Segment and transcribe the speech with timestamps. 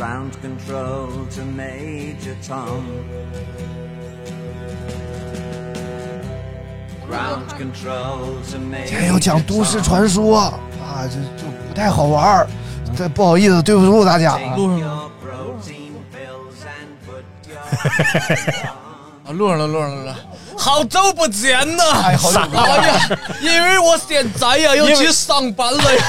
[0.00, 2.82] ground control to Major Tom.
[7.06, 12.48] Ground control to Major 今天要讲都市传说啊，这就不太好玩儿，
[12.96, 14.56] 这不好意思，对不住大家啊。
[14.56, 15.10] 路 上了，
[19.26, 20.16] 啊，路上了，路上了。
[20.56, 21.82] 好久不见呐！
[22.04, 22.12] 哎
[22.88, 26.02] 呀，因为我现在呀要去上班了呀。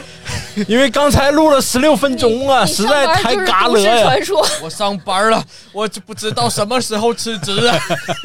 [0.68, 4.08] 因为刚才录了十六分钟啊，实在太嘎了呀！
[4.62, 7.78] 我上班了，我就不知道什么时候辞职啊，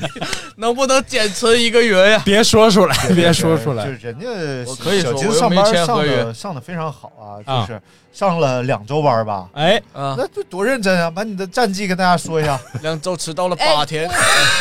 [0.57, 2.21] 能不能坚持一个月呀？
[2.25, 3.97] 别说出来，别说出来就是。
[3.97, 4.25] 人家
[4.69, 7.81] 我可以说小金我上班上的上的非常好啊，啊就是
[8.15, 9.49] 上了两周班吧。
[9.51, 11.11] 哎，啊，那这多认真啊！
[11.11, 12.57] 把你的战绩跟大家说一下。
[12.81, 14.09] 两周迟到了八天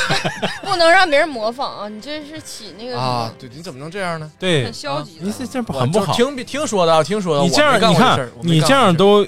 [0.64, 1.88] 不能让别人模仿啊！
[1.88, 3.34] 你这是起那个什啊么，！
[3.38, 4.28] 对，你怎么能这样呢？
[4.40, 6.12] 对很，消极的你这这不很不好。
[6.14, 7.44] 听听说的啊，听说的。
[7.44, 9.24] 你这样，你看你这样都，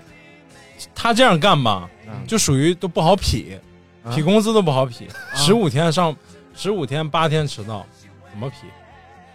[0.92, 3.56] 他这样干吧，嗯就属于都不好匹，
[4.04, 5.06] 啊匹工资都不好匹。
[5.36, 6.14] 十五天上，
[6.52, 7.86] 十五天八天迟到，
[8.32, 8.56] 怎么匹？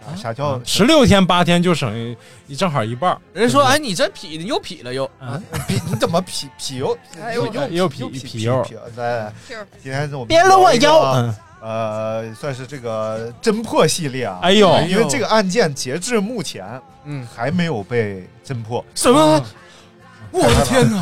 [0.06, 2.16] 啊啥叫十六天八天就省一
[2.48, 3.18] 一正好一半儿。
[3.32, 11.12] 人家说，哎，你这劈的又劈了又，啊， 比你怎么痞痞 又哎又又匹匹匹匹又匹来，就是今天我们别搂我腰！
[11.14, 14.38] 嗯，呃，算是这个侦破系列啊。
[14.42, 16.64] 哎呦，因为这个案件截至目前
[17.04, 19.44] 嗯，还没有被侦破，什么？
[20.32, 20.98] 我的天哪！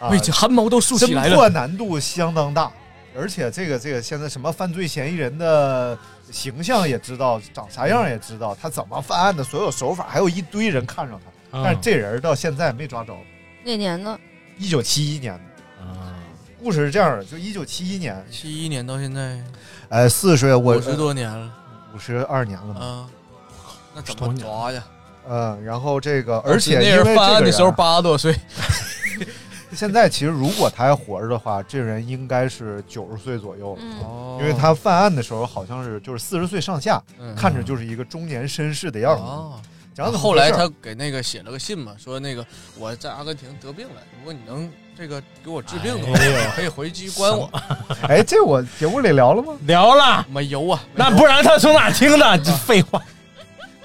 [0.00, 1.30] 啊我已经汗毛都竖起来了。
[1.30, 2.70] 侦破难度相当大，
[3.16, 5.96] 而且这个这个现在什么犯罪嫌疑人的
[6.30, 11.20] 形象也知道，长啥样也知道，他怎么犯案的所有手法，还有一堆人看上
[11.50, 13.16] 他，啊但是这人到现在没抓着。
[13.64, 14.18] 哪年的？
[14.58, 15.84] 一九七一年的。
[15.84, 16.14] 啊
[16.62, 19.38] 故事是这样的，就一九七一年，七一年到现在。
[19.90, 21.52] 哎，四十我五十多年了。
[21.94, 23.06] 五十二年了嘛，啊，
[23.94, 24.82] 那怎么抓呀？
[25.28, 28.34] 嗯，然后这个，而且那因为人犯案的时候八十多岁，
[29.74, 39.22] 现在其实如果他还活着的话，这人应该是九十岁左右，嗯，哦因为他犯案的时候好像是就是四十岁上下，嗯看着就是一个中年绅士的样子。
[39.22, 39.60] 哦。
[39.94, 42.44] 讲怎么后来他给那个写了个信嘛，说那个
[42.76, 44.68] 我在阿根廷得病了，如果你能
[44.98, 47.48] 这个给我治病的话，哎可以回去关我。
[48.02, 49.52] 哎，这我节目里聊了吗？
[49.66, 52.38] 聊了，没有啊，那不然他从哪听的？
[52.38, 53.00] 这废话。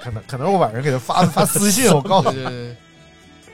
[0.02, 2.76] 可能可能我晚上给他发发私信， 我告诉你，对对对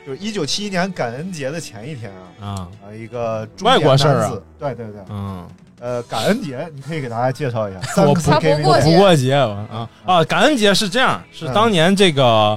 [0.06, 5.44] 就是一九七一年感恩节的前一天啊，啊，啊，一个外国事儿啊，对对对，嗯，
[5.80, 7.80] 呃，感恩节你可以给大家介绍一下。
[8.06, 10.22] 我不过 Day 节不过节啊啊！
[10.22, 12.56] 感恩节是这样，是嗯当年这个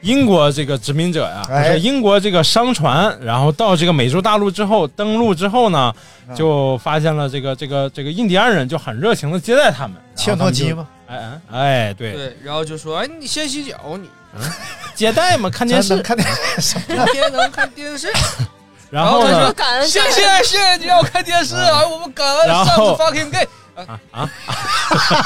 [0.00, 5.94] 英国这个殖民者呀，哎就是英国这个商船，然后到这个美洲大陆之后登陆之后呢，
[6.28, 10.78] 嗯就发现了这个这个这个印第安人就很热情的接待他们，切诺基吗？
[10.82, 10.88] 吗？
[11.06, 14.10] 哎哎哎，对，对，然后就说，哎，你先洗脚，你
[14.94, 16.28] 接待嘛，看电视，看电
[16.58, 18.12] 视，今天能看电视。
[18.90, 23.48] 然后呢然后他说，感恩谢谢谢谢你让我看电视，哎，我们感恩然上后次 fucking gay。
[23.74, 24.30] 啊啊，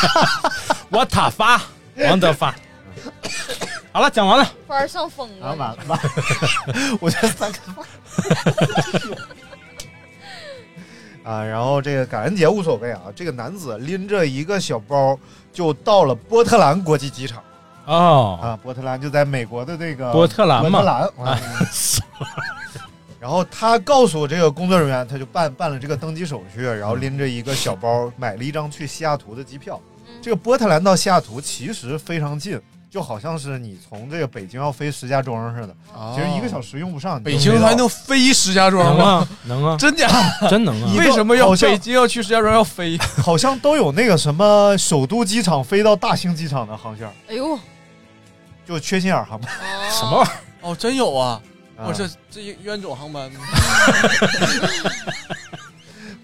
[0.90, 1.62] 我他发，
[1.96, 2.54] 王德发。
[3.92, 4.50] 好了，讲完了。
[4.66, 5.56] 班儿上疯啊，了。
[5.56, 6.00] 完了完了，
[7.00, 7.58] 我觉得三个
[11.25, 15.19] 啊，然后这个感恩节无所谓啊，这个男子拎着一个小包
[15.52, 17.43] 就到了波特兰国际机场
[17.87, 21.02] 哦，啊，波特兰就在美国的这个波特兰嘛波特兰。
[21.26, 21.40] 啊
[23.20, 29.81] 然后他告诉这个工作人员，他就办办了这个登机手续，然后拎着一个小包，买了一张去西雅图的机票。
[30.20, 35.76] 这个波特兰到西雅图其实非常近，就好像是你从这个北京要飞石家庄似的，
[36.17, 37.23] 其实一个小时用不上。
[37.23, 40.08] 北京还能飞石家庄吗能啊？，真假？
[40.50, 40.88] 真能啊！
[40.93, 42.99] 你为什么要北京要去石家庄要飞？
[43.23, 47.56] 好像都有那个什么首都机场飞到大兴机场的航线，哎呦，
[48.72, 49.50] 就缺心眼儿航班。
[49.90, 50.36] 什么玩意儿？
[50.62, 51.40] 哦，真有啊！
[51.76, 53.40] 啊我这这冤种航班吗？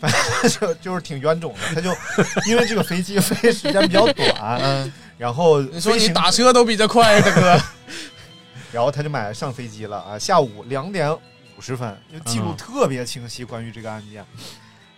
[0.49, 1.91] 就就是挺冤种的，他就
[2.47, 7.61] 因为这个飞机飞时间比较短， 然后你说你打车都比这快，大哥。
[8.71, 14.25] 然后他就买上飞机了啊，下午两点五十分，就记录嗯特别清晰关于这个案件。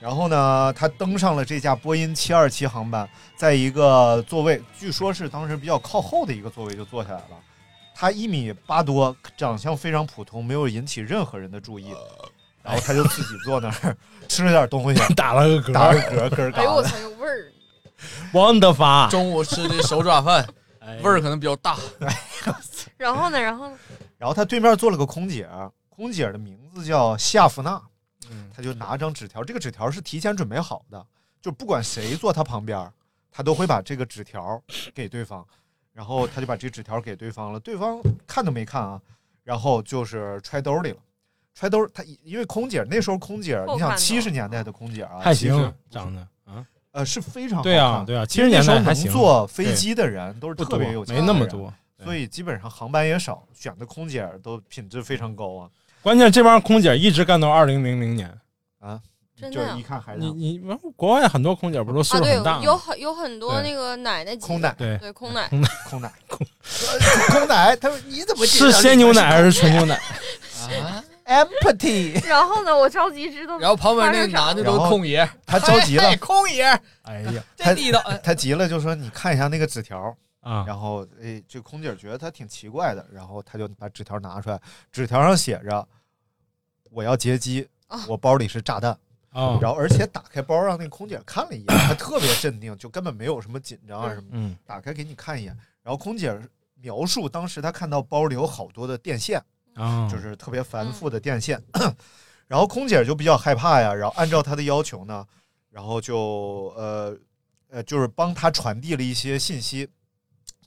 [0.00, 7.37] 然后呢，他登上了这架波音七二七航班，在一个座位，据说是当时比较靠后的一个座位就坐下来了。
[7.94, 11.94] 他一米八多，长相非常普通，没有引起任何人的注意。
[12.62, 13.97] 然后他就自己坐那儿
[14.29, 16.99] 吃了点东西， 打了个嗝，打了个嗝，咯哎呦我操。
[16.99, 17.52] 有味儿！
[18.32, 20.47] 王德发，中午吃的手抓饭，
[21.02, 21.76] 味儿可能比较大。
[22.97, 23.76] 然后呢，然后呢？
[24.19, 25.49] 然后他对面坐了个空姐，
[25.88, 27.81] 空姐的名字叫夏芙娜，
[28.55, 31.06] 他就拿张纸条，这个纸条是提前准备好的，
[31.41, 32.91] 就不管谁坐他旁边，
[33.31, 34.62] 他都会把这个纸条
[34.94, 35.47] 给对方，
[35.93, 39.00] 然后他就把这纸条给对方了，对方看都没看啊，
[39.44, 40.99] 然后就是揣兜里了。
[41.53, 51.73] 揣兜，他因为空姐那时候空姐，你想七十年代的空姐啊，还其实行，长得啊，呃是非常好对啊对啊因为那70年代能坐飞机的人都是特别有钱没的人那么多
[52.03, 55.71] 所以基本上航班也少，选的空姐都品质非常高啊
[56.02, 58.29] 关键这帮空姐一直干到二零零零年
[58.79, 58.99] 啊，
[59.38, 60.61] 真的就是一看孩子你你
[60.97, 66.38] 国外很多空姐不都岁数很大，有很有很多那个奶奶级的空奶对对空奶空奶 空奶 空
[67.41, 69.94] 空奶，他说你怎么是鲜牛奶还是纯牛奶？
[70.82, 73.58] 啊？Empty，然后呢，我着急知道。
[73.58, 76.64] 然后旁边那个男的都是空爷，他着急了空爷，
[77.02, 78.02] 哎呀，他这地道。
[78.23, 84.61] 他急了就说你看一下那个纸条啊，然后诶，这空姐觉得他挺奇怪的，然后他就把纸条拿出来，
[84.91, 85.87] 纸条上写着
[86.91, 87.69] 我要劫机，
[88.09, 88.97] 我包里是炸弹。
[89.33, 94.29] 啊然后而且打开包让那个空姐看了一眼，她特别镇定，就根本没有什么紧张啊什么的。
[94.33, 96.37] 嗯，打开给你看一眼，然后空姐
[96.75, 99.41] 描述当时她看到包里有好多的电线，
[99.75, 101.63] 啊，就是特别繁复的电线。
[102.49, 105.25] 然后空姐就比较害怕呀，然后按照她的要求呢，
[105.71, 107.17] 然后就呃
[107.69, 109.89] 呃，就是帮她传递了一些信息。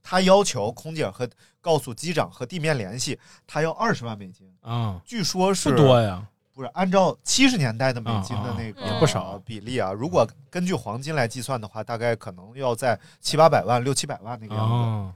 [0.04, 1.28] 她要求空姐和
[1.62, 3.18] 告诉机长和地面联系，
[3.48, 4.46] 他要二十万美金。
[4.62, 6.22] 啊，据说是不多呀，
[6.54, 9.42] 不是按照七十年代的美金的那个、也不少。
[9.46, 14.74] 比例啊，如果根据黄金来计算的话，大概可能要在七八百万、六七百万那个样子。
[14.74, 15.14] 哦，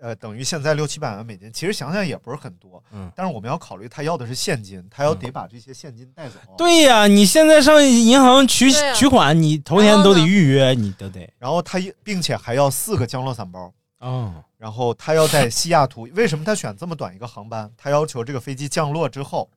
[0.00, 2.80] 呃，等于现在六七百万美金，其实想想也不是很多。
[2.92, 6.36] 嗯，但是我们要考虑他要的是现金，他要得把这些现金带走。
[6.56, 11.28] 对呀，你现在上银行取取款，你头天都得预约，你都得。
[11.38, 13.72] 然后他并且还要四个降落伞包。
[13.98, 17.70] 哦，然后他要在西雅图， 为什么他选这么短一个航班？
[17.76, 19.48] 他要求这个飞机降落之后，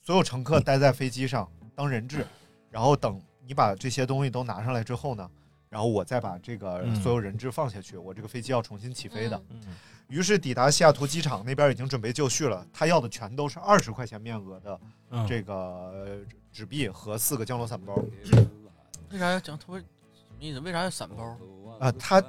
[0.00, 2.26] 所有乘客待在飞机上当人质，
[2.70, 5.28] 然后等你把这些东西都拿上来之后呢，
[5.68, 9.42] 然后我再把这个嗯所有人质放下去，我这个飞机要重新起飞的。
[9.50, 9.60] 嗯
[10.08, 14.78] 于是抵达西雅图机场那边已经准备就绪了，他要的全都是二十块钱面额的
[15.08, 16.18] 嗯这个呃
[16.52, 17.94] 纸币和四个降落伞包。
[19.10, 19.86] 为啥要讲特别什
[20.28, 20.60] 么意思？
[20.60, 21.38] 为啥要伞包？
[21.80, 22.22] 啊，他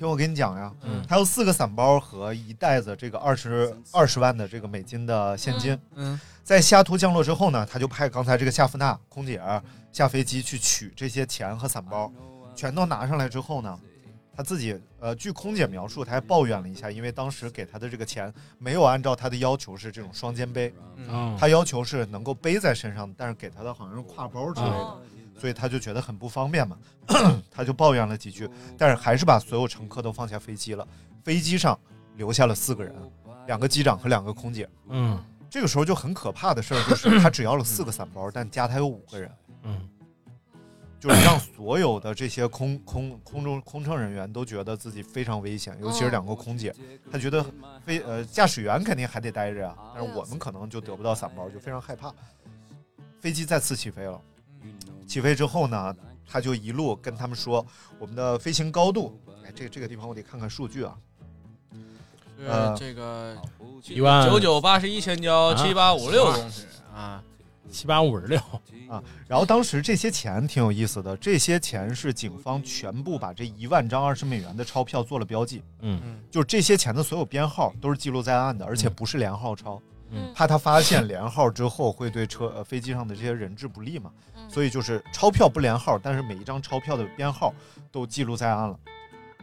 [0.00, 1.04] 听我跟你讲呀，嗯。
[1.06, 5.78] 他有四个伞包和一袋子这个二十二十万的这个美金的现金。
[5.94, 9.42] 嗯，在西雅图降落之后呢，他就派刚才这个夏夫娜空姐
[9.92, 12.10] 下飞机去取这些钱和伞包，
[12.56, 13.78] 全都拿上来之后呢，
[14.34, 21.36] 他自己呃，据空姐描述，他还抱怨了一下，因为当时给他的这个钱没有按照他的要求是这种双肩背，嗯。
[21.38, 24.76] 他要求是能够背在身上，但是给他的好像是挎包之类的。
[24.76, 25.02] 哦
[25.40, 26.76] 所以他就觉得很不方便嘛，
[27.50, 30.86] 他就抱怨了几句，但是还是把所有乘客都放下飞机了。
[31.24, 31.78] 飞机上
[32.16, 32.94] 留下了四个人，
[33.46, 34.68] 两个机长和两个空姐。
[34.88, 35.18] 嗯，
[35.48, 39.30] 这个时候就很可怕的事儿就是， 他只要了四个伞包，但加他有五个人，
[39.62, 39.88] 嗯，
[40.98, 46.74] 就是让所有的这些空空空中空乘人员都觉得自己非常危险，尤其是两个空姐，
[47.10, 47.42] 他觉得
[47.82, 52.12] 飞呃驾驶员肯定还得待着啊，但是我们可能就得不到伞包，就非常害怕。
[53.20, 54.20] 飞机再次起飞了。
[55.06, 55.94] 起飞之后呢，
[56.26, 57.66] 他就一路跟他们说，
[57.98, 60.96] 我们的飞行高度，哎，这这个地方我得看看数据啊。
[62.46, 63.36] 呃，这个
[63.88, 67.22] 一万九九八十一千焦，啊七八五六公尺啊，
[67.70, 68.38] 七八五十六
[68.88, 69.02] 啊。
[69.28, 79.76] 然后当时这些钱挺有意思的，这些钱是警方全部把这一万张二十美元的钞票做了标记，嗯，就是这些钱的所有编号都是记录在案的，而且不是连号钞。
[79.76, 79.82] 嗯
[80.34, 84.10] 怕他发现连号之后会对车呃飞机上的这些人质不利嘛，
[84.48, 87.54] 所以就是钞票不连号，但是每一张钞票的编号
[87.92, 88.78] 都记录在案了。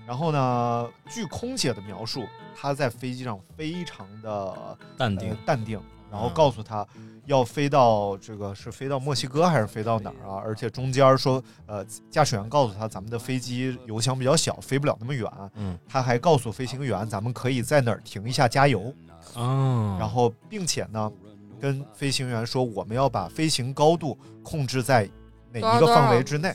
[0.06, 5.30] 然后呢，据空姐的描述，她在飞机上非常的淡定。
[5.32, 5.82] 呃淡定，
[6.12, 6.86] 然后告诉他
[7.26, 10.42] 要飞到这个是飞到墨西哥还是飞到哪儿啊？
[10.44, 15.30] 而且中间说，呃，驾驶员告诉他咱们的飞机油箱比较小，飞不了那么远。
[15.56, 18.94] 嗯，他还告诉飞行员，咱们可以在哪儿停一下加油。
[19.34, 21.12] 哦，然后并且呢，
[21.60, 25.10] 跟飞行员说我们要把飞行高度控制在
[25.52, 26.54] 哪一个范围之内。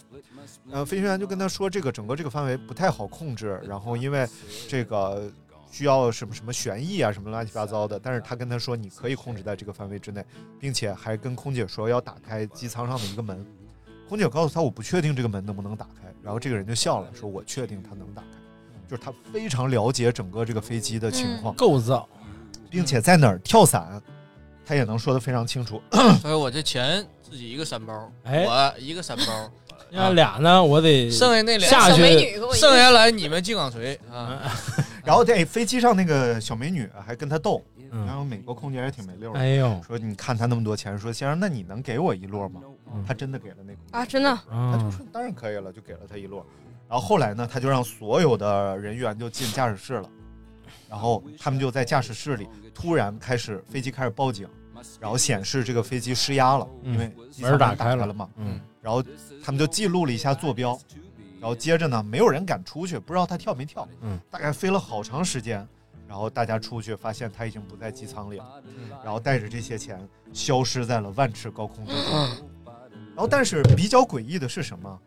[0.71, 4.27] 呃，飞行员就跟他说，这个整个这个范围不太好控制，然后因为
[4.69, 5.31] 这个
[5.73, 7.99] 需要什么什么旋翼啊，什么乱七八糟的。
[7.99, 10.25] 但是他跟他说，你可以控制在这个范围之内，
[10.61, 13.45] 并且还跟空姐说要打开机舱上的一个门。
[14.09, 16.13] 空姐告诉他，我不确定这个门能不能打开。
[16.23, 18.29] 然后这个人就笑了，说我确定它能打开，
[18.89, 22.09] 就是他非常了解整个这个飞机的情况、构造，
[22.71, 24.01] 并且在哪儿跳伞，
[24.65, 25.83] 他也能说得非常清楚。
[26.21, 29.51] 所以我这钱自己一个伞包，哎我一个伞包，
[29.91, 34.43] 那俩呢，我得剩下那俩下去，剩下来你们进港锤啊。
[35.05, 42.61] 然后在飞机上那个小美女还跟他斗，然后美国空姐也挺没溜的，哎呦，说你看他那么多钱，说先生，那你能给我一摞吗？
[43.07, 46.45] 他真的给了那个啊，真的，他就说当然可以了，就给了他一摞。
[46.89, 50.09] 然后后来呢，他就让所有的人员就进驾驶室了，
[50.91, 54.47] 然后他们就在驾驶室里突然开始飞机开始报警，
[55.01, 59.03] 然后显示这个飞机失压了，因为门打打开了了嘛，嗯，然后
[59.43, 60.79] 他们就记录了一下坐标，
[61.43, 65.67] 然后接着呢，没有人敢出去，不知道他跳没跳，嗯，大概飞了好长时间，
[66.07, 68.63] 然后大家出去发现他已经不在机舱里了，
[69.03, 72.13] 然后带着这些钱消失在了万尺高空之中。
[72.65, 75.01] 然后，但是比较诡异的是什么？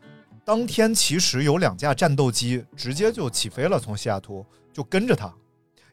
[0.44, 5.34] 当天其实有两架战斗机直接就起飞了，从西雅图就跟着他，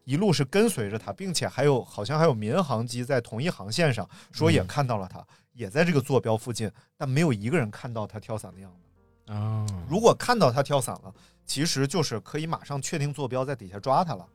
[0.04, 8.83] 一路是跟随着他，并且还有好像还有民航机在同一航线上，说也看到了他，也在这个坐标附近，但没有一个人看到他跳伞的样子。
[9.28, 11.14] 啊，如果看到他跳伞了，
[11.46, 14.26] 其实就是可以马上确定坐标，在底下抓他了。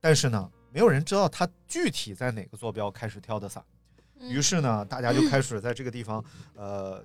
[0.00, 3.62] 但是呢，没有人知道他具体在哪个坐标开始跳的伞。
[4.20, 7.02] 于是呢，大家就开始在这个地方， 呃，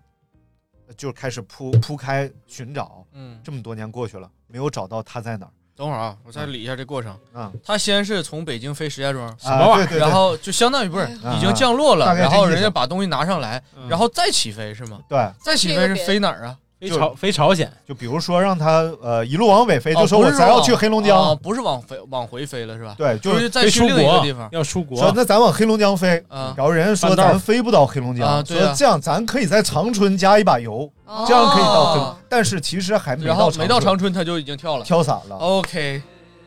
[0.98, 3.06] 就开始铺铺开寻找。
[3.14, 5.52] 嗯，这么多年过去了，没有找到他在哪儿。
[5.78, 7.20] 等会儿啊，我再理一下这过程。
[7.34, 15.02] 嗯，他先是从北京飞石家庄，什么玩意儿然后就相当于不是啊已经降落了，然后人家把东西拿上来，嗯然后再起飞是吗？
[15.10, 16.58] 对，再起飞是飞哪儿啊？
[16.80, 22.94] 飞朝飞朝鲜，就比如说让他呃一路往北飞，哦就说我咱要去黑龙江，哦不是往飞往回飞了是吧？
[22.98, 24.50] 对，就是再去飞出国另一个地方。
[24.52, 34.84] 要出国，说那咱往黑龙江飞，啊然后人家说咱飞不到黑龙江，啊啊说这样咱可以在长春加一把油，哦这样可以到黑龙，但是其实还没到然后没到长春春他就已经跳了。
[34.84, 36.02] 跳伞了，OK，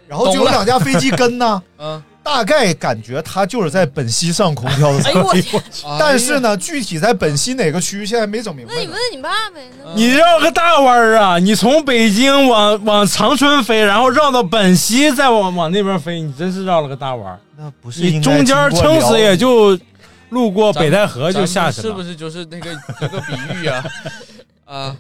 [0.07, 5.03] 然后就有两架飞机跟呢， 嗯，大概感觉他就是在本溪上空跳的
[5.99, 8.75] 但是呢，具体在本溪哪个区现在没整明白。
[8.75, 9.63] 那你问问你爸呗。
[9.97, 11.39] 你绕个大弯儿啊！
[11.39, 17.41] 你从北京往往长春飞，然后绕到本溪，再往往那边飞，你真是绕了个大弯儿。
[17.57, 19.77] 那不是你中间撑死也就
[20.29, 21.83] 路过北戴河就下去了。
[21.83, 22.71] 是不是就是那个
[23.01, 23.85] 那个比喻啊？
[24.67, 24.97] 啊，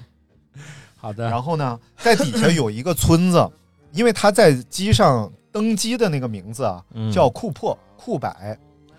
[0.97, 1.29] 好的。
[1.29, 3.47] 然后呢，在底下有一个村子，
[3.93, 8.31] 因为他在机上登机的那个名字啊，嗯叫库珀库柏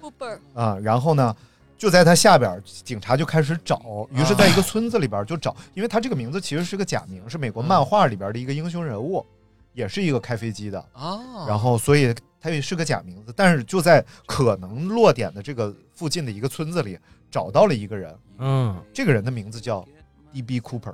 [0.02, 0.78] Cooper 啊。
[0.82, 1.36] 然后呢，
[1.78, 9.26] 就在他下边，警察就开始找，于是在一个村子里边就找，因为他这个名字其实是个假名，是美国漫画里边的一个英雄人物，
[9.74, 10.80] 也是一个开飞机的。
[10.94, 16.98] 啊，然后所以他也是个假名字，但是就在可能落点的这个附近的一个村子里
[17.30, 19.86] 找到了一个人，嗯，这个人的名字叫
[20.34, 20.60] D.B.
[20.62, 20.94] Cooper，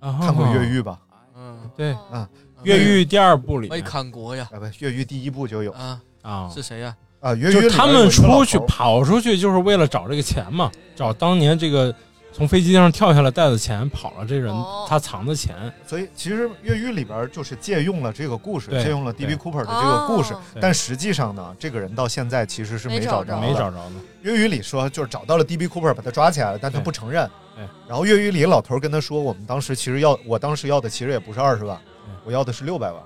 [0.00, 1.00] 啊看过《越狱》吧？
[1.36, 2.28] 嗯，对啊，
[2.64, 4.48] 越狱第二部里没面看过呀。
[4.52, 6.96] 啊不，《越狱》第一部就有啊啊，是谁呀？
[7.20, 11.94] 啊，《越狱》就他们出去跑出去，就是为了找这个钱嘛，找当年这个
[12.32, 15.54] 从飞机上跳下来带的钱跑了，这人哦他藏的钱。
[15.86, 19.34] 所以其实《越狱》里边就是借用了这个故事，借用了 D.B.
[19.36, 24.00] Cooper 的这个故事哦，但实际上呢，这个人到现在其实是没找着没找着呢。
[24.22, 25.68] 越狱里说就是找到了 D.B.
[25.68, 27.64] Cooper，把他抓起来了，但他不承认对。
[27.86, 31.93] 然后越狱里老头跟他说，我们当时其实要，我当时要的其实也不是二十万对，
[32.24, 33.02] 我要的是六百万。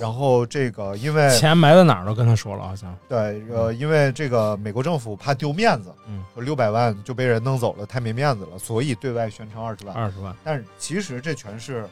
[0.00, 2.96] 然后这个因为钱埋在哪儿都跟他说了，好像。
[3.08, 9.92] 对呃，因为这个美国政府怕丢面子，嗯，说六百万就被人弄走了，太没面子了，所以对外宣称二十万。
[9.92, 10.32] 二十万。
[10.44, 11.84] 但是其实这全是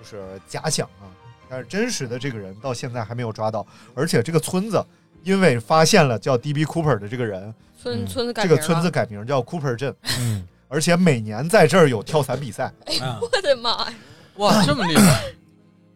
[0.00, 1.12] 就是假想啊，
[1.46, 4.82] 但是真实的这个人到现在还没有抓到，而且这个村子
[5.22, 6.64] 因为发现了叫 D.B.
[6.64, 12.72] Cooper 的这个人，村嗯村子改名这个村子改名叫 Cooper 镇，嗯，而且每年在这儿有跳伞比赛。
[13.02, 13.94] 啊 我的妈呀！
[14.36, 15.22] 哇，这么厉害！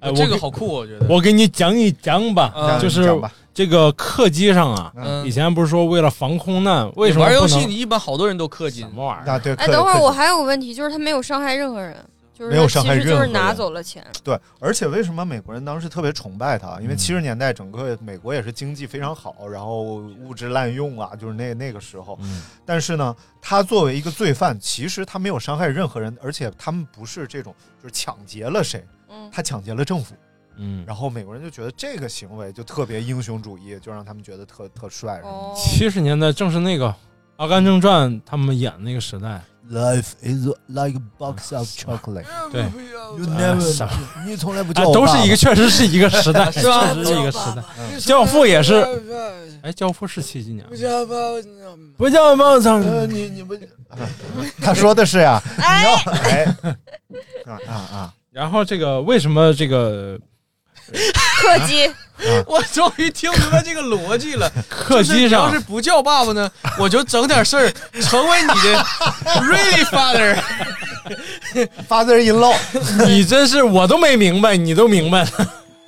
[0.00, 1.06] 哎，这个好酷，我觉得。
[1.08, 3.14] 我给你讲一讲吧，啊就是
[3.52, 9.32] 这个客机上啊，嗯以前不是说为了防空难，为什么玩游戏你一般好多人都氪金什，么玩意儿？
[9.32, 11.96] 啊，对，哎，等会儿我还有个问题，就是他没有伤害任何人，
[12.32, 14.06] 就是没有伤害其实就是拿任何人走了钱。
[14.24, 16.78] 对，而且为什么美国人当时特别崇拜他？
[16.80, 22.16] 因为嗯七十年代整个美国也是经济非常好，然后物质滥用啊，就是那那个时候。
[22.22, 27.52] 嗯但是呢，他作为一个罪犯，其实他没有伤害任何人，而且他们不是这种
[27.82, 30.14] 就是抢劫了谁，嗯，他抢劫了政府。
[30.56, 35.20] 嗯，然后美国人就觉得这个行为就特别英雄主义，就让他们觉得特特帅。
[35.24, 36.88] 哦，七十年代正是那个
[37.36, 39.40] 《阿甘正传》他们演那个时代
[39.70, 42.24] ，Life is like a box of chocolate。
[42.52, 42.64] 对。
[44.26, 45.06] 你从来不啊叫我爸爸。
[45.06, 46.92] 都是一个，确实是一个时代， 是吧？
[46.92, 47.98] 确实是一个时代。
[47.98, 48.74] 教父也是，
[49.62, 50.66] 哎，教父是七几年？
[50.68, 50.76] 不
[52.08, 53.56] 叫棒唱，呃，你你不，
[54.60, 56.44] 他说的是呀，你要哎，
[57.46, 60.18] 啊 啊啊，然后这个为什么这个
[61.40, 61.90] 客机，
[62.46, 64.50] 我终于听明白这个逻辑了。
[64.68, 68.78] 客机就是你要上是不叫爸爸呢，我就整点事儿，成为你的
[69.42, 70.38] really father。
[71.88, 72.52] 发字音漏，
[73.04, 75.30] 你真是我都没明白，你都明白了。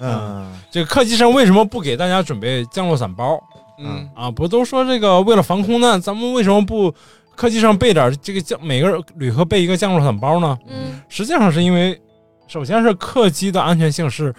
[0.00, 3.38] 嗯，这个客机上为什么不给大家准备降落伞包？
[3.78, 6.92] 嗯啊，不都说这个为了防空难，咱们为什么不
[7.36, 10.58] 客机上备点这个降每个旅客备一个降落伞包呢？
[10.68, 12.00] 嗯实际上是因为，
[12.46, 14.34] 首先是客机的安全性是，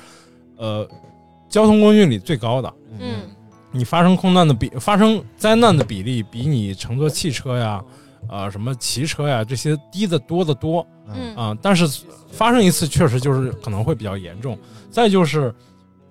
[0.57, 0.87] 呃，
[1.49, 2.73] 交通工具里最高的。
[2.99, 3.21] 嗯
[3.75, 7.83] 你发生空难的比发生灾难的比例比你乘坐汽车呀，
[8.29, 10.85] 呃，什么骑车呀这些低得多得多。
[11.07, 11.87] 嗯啊，但是
[12.31, 14.55] 发生一次确实就是可能会比较严重。
[14.91, 15.53] 再就是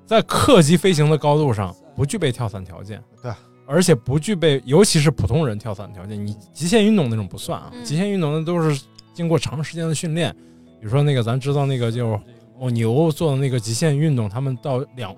[0.05, 3.33] 在客机飞行的高度上不具备跳伞条件，对，
[3.65, 8.83] 而且不具备，尤其是普通人跳伞条件，你极限运动那种不算啊，嗯极限运动那都是
[9.15, 10.35] 经过长时间的训练。
[10.83, 12.21] 比如说那个咱知道那个就是
[12.59, 15.15] 我牛做的那个极限运动，他们到两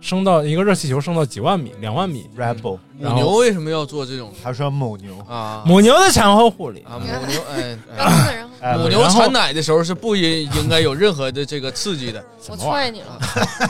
[0.00, 4.32] 升到一个热气球升到几万米、两万米，Rebel，母牛为什么要做这种？
[4.40, 5.18] 他说母牛。
[5.28, 5.64] 啊？
[5.66, 6.82] 母牛的产后护理。
[6.82, 12.24] 啊，母牛哎，然后呢然后哎母牛然后产奶的时候是不应应该有任何的这个刺激的。
[12.48, 13.18] 我踹你了，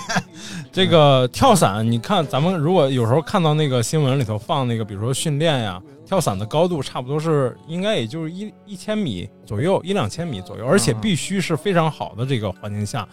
[0.71, 13.07] 这个跳伞，你看咱们如果有时候看到那个新闻里头放那个，比如说训练呀，跳伞的高度差不多是应该也就是一一千米左右，一两千米左右，而且必须是非常好的这个环境下，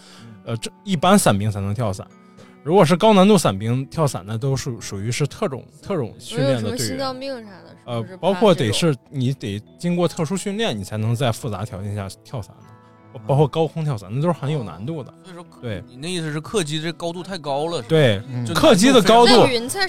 [0.45, 2.07] 呃，这一般伞兵才能跳伞。
[2.63, 6.77] 如果是高难度伞兵跳伞那，都属属于是特种特种训练的队员。
[6.77, 15.13] 心脏病啥的，呃包括得是你得经过特殊训练，你才能在复杂条件下跳伞的，包括高空跳伞，那都是很有难度的。
[15.22, 17.81] 所以说，对你那意思是客机这高度太高了？
[17.81, 18.22] 对，
[18.55, 19.46] 客机的高度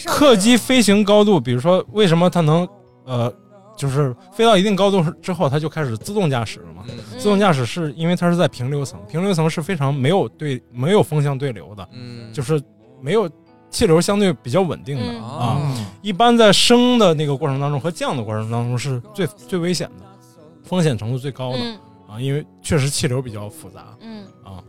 [0.07, 2.69] 客机飞行高度，比如说为什么它能
[3.07, 3.33] 呃，
[3.77, 6.85] 就是飞到一定高度之后，它就开始自动驾驶了嘛？
[6.89, 12.61] 嗯自动驾驶是因为它是在平流层，平流层是非常没有对没有风向对流的，嗯，就是
[13.01, 13.31] 没有
[13.71, 15.57] 气流相对比较稳定的、嗯啊。
[15.61, 20.05] 嗯一般在升的那个过程当中和降的过程当中是最最危险的，
[20.63, 24.63] 风险程度最高的、嗯啊，因为确实气流比较复杂嗯啊。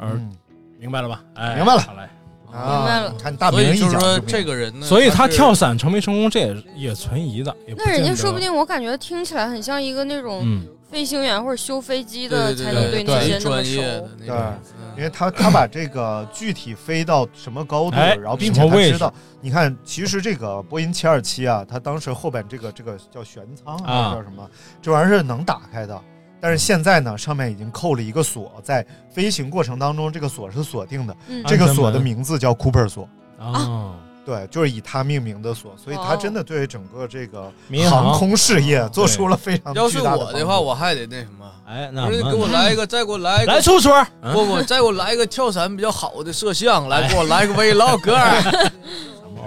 [0.00, 0.32] 嗯，
[0.78, 1.22] 明白了吧？
[1.34, 2.08] 哎，明白了好嘞。
[2.52, 7.54] 啊明白了看大所以明一讲就是说这个人呢，所以他跳伞成没成功，这也也存疑的。
[7.76, 10.66] 那人家说不定我感觉听起来很像一个那种嗯。
[10.92, 14.08] 飞行员或者修飞机的才能对那些那么专业的熟。
[14.18, 14.52] 那对种。
[14.94, 19.10] 因为他他把这个具体飞到什么高度，哎然后并且他知道，
[19.40, 24.46] 你看，其实这个波音七二七啊，它当时后边这个这个叫舷舱啊，啊叫什么？
[24.82, 25.98] 这玩意儿是能打开的。
[26.42, 31.16] 但是现在呢，上面已经扣了一个锁，在飞行过程当中，这个锁是锁定的。
[31.28, 31.40] 嗯。
[31.46, 33.94] 这个锁的名字叫 Cooper 锁，啊，
[34.26, 37.42] 对，就是以它命名的锁，所以它哦真的对整个这个
[37.88, 37.90] 航。
[37.90, 43.52] 航空事业做出了非常要是我的话，我还得那什么，哎，那不是给我来一个，再给我来一个。
[43.52, 48.00] 来出村儿，不不，再给我来一个跳伞比较好的摄像，来哎给我来个 vlog。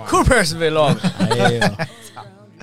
[0.07, 1.87] Cooper 是 vlog，哎呀，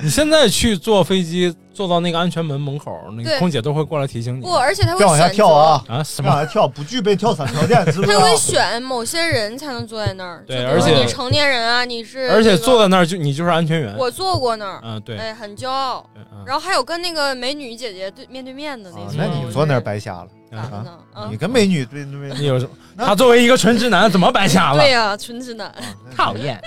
[0.00, 5.84] 你现在去坐飞机，坐到那个安全门门口，那个对空姐都会过来提醒你不，而且他会别往下选跳啊！
[5.88, 6.30] 啊，什么？
[6.30, 8.20] 别往下跳，不具备跳伞条件，知不知他道？
[8.20, 10.42] 会选某些人才能坐在那儿。
[10.46, 13.94] 对就比如说而且你成年人啊，你是而且那个坐在那儿就你就是安全员。
[13.98, 16.04] 我坐过那儿，嗯，对，哎，很骄傲。
[16.14, 19.14] 对嗯然后还有跟那个美女姐姐对面对面的那啊种。
[19.16, 20.26] 那你坐那儿白瞎了。
[20.52, 20.98] 咋的呢？
[21.14, 22.70] 啊你，跟美女对对对，你有什么？
[22.96, 24.78] 他作为一个纯直男，怎么白瞎了？
[24.78, 25.72] 对呀，纯直男。
[26.16, 26.60] 讨厌。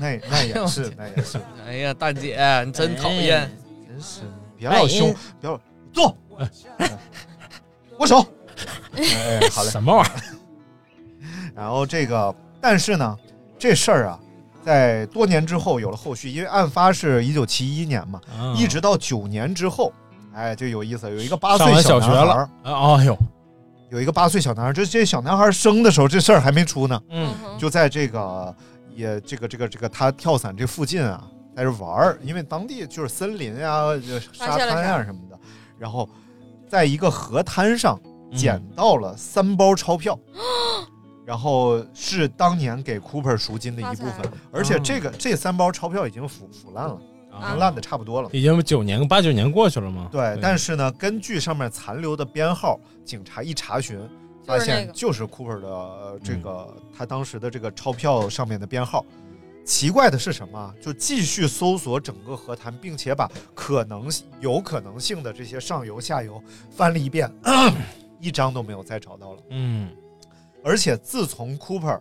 [0.00, 3.50] 那那也是， 那也是，哎呀，大姐，你真讨厌。
[3.88, 4.20] 真是
[4.56, 5.58] 别老凶，别老
[5.92, 6.16] 坐，
[7.98, 8.24] 握手。
[8.96, 9.70] 哎，好嘞。
[9.70, 10.14] 什么玩意儿？
[11.54, 13.16] 然后这个，但是呢，
[13.58, 14.18] 这事儿啊，
[14.64, 19.92] 在多年之后有了后续，因为案发是一九七一年嘛，啊一直到九年之后，
[20.34, 23.16] 哎，就有意思，有一个八上岁完小学了男孩儿，啊哎呦，
[23.90, 27.32] 有一个八岁小男孩，这这小男孩生的时候，这事儿还没出呢，嗯。
[27.58, 28.54] 就在这个
[28.94, 31.22] 也这个这个这个他跳伞这附近啊，
[31.54, 35.38] 在这玩儿，因为当地就是森林呀、就沙滩发现了啥呀什么的，
[35.78, 36.08] 然后
[36.68, 37.98] 在一个河滩上
[38.30, 38.36] 嗯。
[38.36, 40.18] 捡到了三包钞票。
[41.26, 46.98] 然后是当年给 Cooper 赎金的一部分，而且这个这三包钞票已经腐腐烂了，
[47.38, 48.28] 已经烂的差不多了。
[48.32, 50.08] 已经九年八九年过去了嘛。
[50.10, 53.98] 对，但是呢，根据上面残留的编号，警察一查询，
[54.44, 59.04] 发现就是 Cooper 的呃这个他当时的这个钞票上面的编号。
[59.62, 60.74] 奇怪的是什么？
[60.80, 67.30] 就继续搜索整个河滩，并且把可能有可能性的这些上游、下游翻了一遍，
[68.18, 69.42] 一张都没有再找到了。
[69.50, 69.94] 嗯，
[70.64, 72.00] 而且自从 Cooper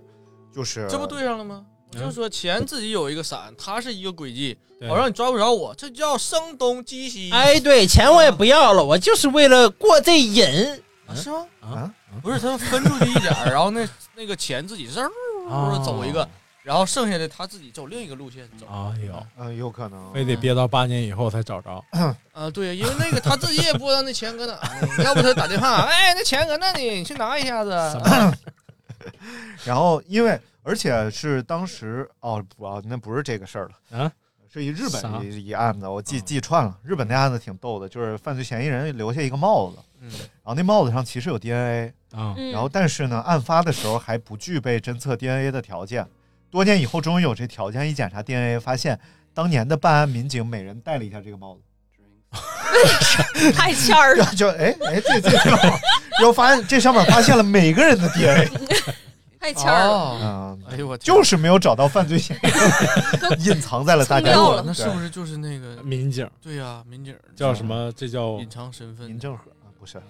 [0.51, 1.65] 就是这不对上了吗？
[1.91, 7.31] 就是说钱自己有一个伞，它是一个轨迹，对好让你抓不着我，这叫声东击西。
[7.31, 10.45] 哎，对，钱我也不要了，我就是为了过这瘾。
[11.07, 11.47] 啊是吗？
[11.61, 15.01] 啊，不是，他们分出去一点儿，然后那 那个钱自己嗖
[15.49, 16.27] 啊走一个，
[16.61, 18.67] 然后剩下的他自己走另一个路线走。
[18.69, 21.83] 哎呦，嗯，有可能非得憋到八年以后才找着。
[22.31, 24.59] 啊， 对，因为那个他自己也不知道那钱搁哪，
[25.03, 27.71] 要不他打电话， 哎，那钱搁那里，你去拿一下子。
[29.65, 34.11] 然后因为而且是当时哦不啊，那不是这个事儿了啊，
[34.51, 36.77] 是一日啥本一一案子，我记记串了。
[36.83, 46.05] 日本那案子挺逗的，就是犯罪嫌疑人留下一个帽子，嗯，然后那帽子上其实有 DNA 啊，嗯然后但是呢，案发的时候还不具备侦测 DNA 的条件，
[46.49, 48.99] 多年以后终于有这条件，一检查 DNA，发现
[49.33, 51.61] 当年的办案民警每人戴了一下这个帽子。
[53.55, 54.25] 太欠儿了。
[54.35, 55.51] 就哎哎，这这挺
[56.23, 58.49] 后发现这上面发现了每个人的 DNA，
[59.39, 60.17] 太欠儿了。
[60.21, 67.91] 嗯，哎呦我天就是没有找到犯罪嫌疑人， 隐藏在了大家掉了那是不是就是那个民警对呀，民警叫什么？
[67.95, 69.07] 这叫隐藏身份？
[69.07, 70.01] 民政和啊，不是，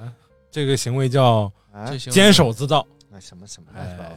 [0.51, 2.85] 这个行为叫哎这行为监守自盗。
[3.11, 4.15] 那什么什么乱七八糟。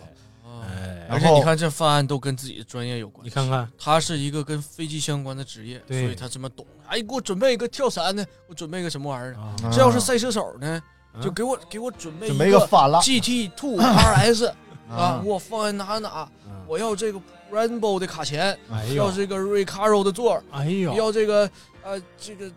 [0.64, 3.26] 哎，而且你看这犯案都跟自己的专业有关。
[3.26, 6.64] 你看看，他是一个跟飞机相关的职业，所对以他这么懂。
[6.86, 9.34] 哎，给我准备一个跳伞的，我准备一个什么玩意儿？
[9.40, 10.80] 啊这要是赛车手呢，
[11.20, 14.48] 就给我给我准备准备一个法拉 GT Two RS
[14.90, 16.28] 啊给，我放在哪哪？
[16.66, 17.20] 我要这个
[17.52, 21.50] Rainbow 的卡钳，哎要这个 Recaro 的座儿，哎呦，要这个
[21.82, 22.50] 呃这个。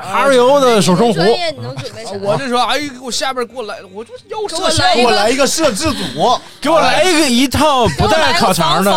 [0.00, 2.12] 哈瑞欧的手冲壶专业你能准备啥？
[2.20, 8.92] 我这时候，哎，给我下边给我来，我就要给我摄像，来一个给我来一个摄制组， 给我来一个一套不带烤肠的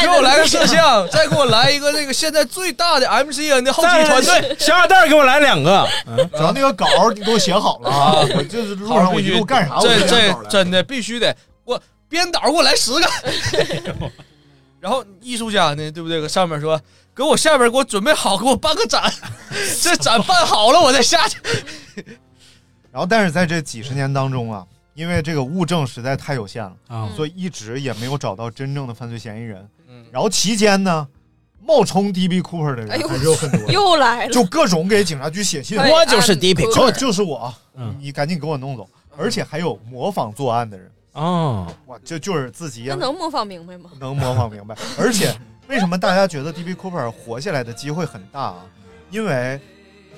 [0.00, 4.56] 给我来个摄像，再给我来一个那个现在最大的 MCN 的后期团队。
[4.58, 5.86] 小小袋给我来两个。
[6.34, 13.08] 只要那个稿你给我写好了啊，我就是路上我一路干啥我这这真的必须得，我编导给我来十个。
[14.80, 16.20] 然后艺术家呢，对不对？
[16.20, 16.80] 搁上面说，
[17.14, 19.12] 给我下边给我准备好，给我办个展，
[19.82, 21.38] 这展办好了我再下去。
[22.90, 27.10] 然后，但是在这几十年当中啊，因为这个物证实在太有限了啊。
[27.14, 29.68] 所以一直也没有找到真正的犯罪嫌疑人。
[29.88, 30.04] 嗯。
[30.10, 31.06] 然后期间呢，
[31.60, 32.88] 冒充 DB Cooper 的人。
[32.88, 37.94] 还是有很多，又来了，就各种给警察局写信，哎我就是 DP 就 Cooper 就是我，嗯。
[38.00, 38.88] 你赶紧给我弄走。
[39.14, 43.90] 而且还有模仿作案的人，哦，哇，就就是自己也那能模仿明白吗？
[44.00, 44.74] 能模仿明白。
[44.98, 45.34] 而且
[45.72, 48.64] 为什么大家觉得 DB Cooper 活下来的机会很大啊？
[49.10, 49.58] 因为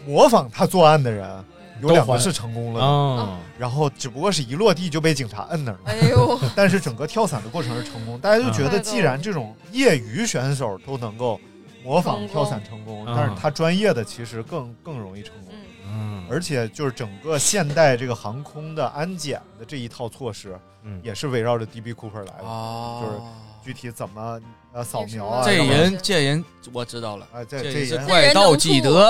[0.04, 1.44] 模仿他作案的人
[1.80, 5.80] 有两个是成功了的，哦，然后只不过是一落地就被警察摁那儿了。
[5.84, 11.40] 哎呦， 但是整个跳伞的过程是成功，大家就觉得既然这种业余选手都能够
[11.84, 15.54] 模仿跳伞成功，但是他专业的其实更更容易成功。
[15.86, 21.00] 嗯，而且就是整个现代这个航空的安检的这一套措施，嗯。
[21.04, 23.18] 也是围绕着 DB Cooper 来的，啊就是
[23.64, 24.40] 具体怎么
[24.72, 29.08] 呃扫描啊，这人这人我知道了，哎，这这是怪盗基德，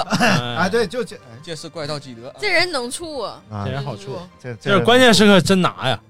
[0.57, 2.33] 哎， 对，就这这是怪盗基德。
[2.39, 6.01] 这人能处这，人好处，这这是关键时刻真拿呀。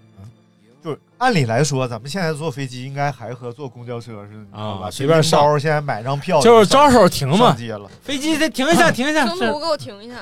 [0.83, 4.89] 就是按理来说，咱们现在坐飞机应该还和坐公交车似的，你知道吧？
[4.89, 7.57] 啊随便上包现在买张票就是招手停嘛
[8.03, 9.27] 飞机得停一下，停一下。
[9.27, 10.21] 这中途给我停一下。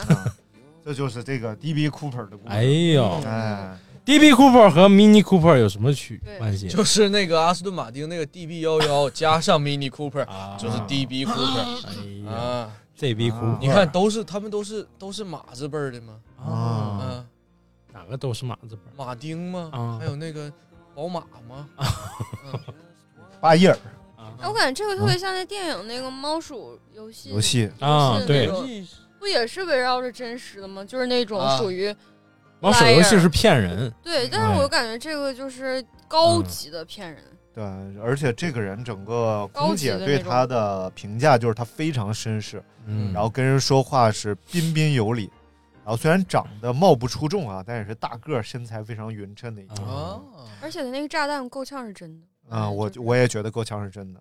[0.84, 2.54] 这就是这个 DB Cooper 的故事。
[2.54, 6.38] 哎呦哎，，DB Cooper 和 Mini Cooper 有什么区对。
[6.38, 6.68] 关系？
[6.68, 10.56] 就是那个阿斯顿马丁那个 DB 幺幺加上 Mini Cooper，啊。
[10.58, 12.70] 就是 DB Cooper 哎呀啊。
[12.98, 16.20] ，ZB 啊 Cooper，你看，都是他们都是都是马字辈的吗？
[16.38, 17.26] 啊，嗯，
[17.92, 19.70] 哪个都是马字辈马丁吗？
[19.72, 19.98] 啊。
[20.00, 20.52] 还有那个
[20.94, 21.68] 宝马吗？
[23.40, 23.78] 巴耶尔。
[24.40, 27.70] 哎，我感觉这个特别像那电影那个猫鼠游戏游戏。
[27.80, 28.48] 啊，对，
[29.18, 30.84] 不也是围绕着真实的吗？
[30.84, 31.56] 就是那种啊。
[31.58, 31.94] 属于
[32.62, 37.22] 网手游戏是骗人，对，但是我感觉这个就是高级的骗人。
[37.52, 37.62] 对，
[38.02, 45.30] 而且这个人整个空姐对他的评价就是他非常绅士，嗯，然后跟人说话是彬彬有礼，
[45.84, 49.82] 然后虽然长得貌不出众啊，但也是大个儿，身材非常匀称的一个。
[49.82, 50.18] 啊，
[50.62, 52.26] 而且他那个炸弹够呛是真的。
[52.48, 54.20] 啊、我我也觉得够呛是真的。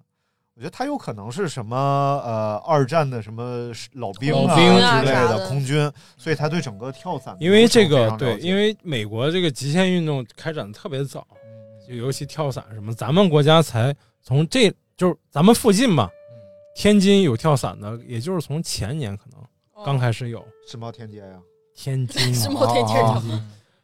[0.61, 1.75] 我觉得他有可能是什么
[2.23, 11.87] 呃二战的什么老兵啊老兵之类的空军，所以他对整个跳伞的因为这个对，因为美国这个极限运动开展的特别早，嗯。
[11.87, 16.37] 就尤其跳伞什么，咱们国家才从这就是咱们附近吧，嗯。
[16.75, 19.41] 天津有跳伞的，也就是从前年可能
[19.73, 19.81] 哦。
[19.83, 20.45] 刚开始有。
[20.67, 21.39] 世贸天阶呀，
[21.73, 23.23] 天津 世啊，贸天阶啊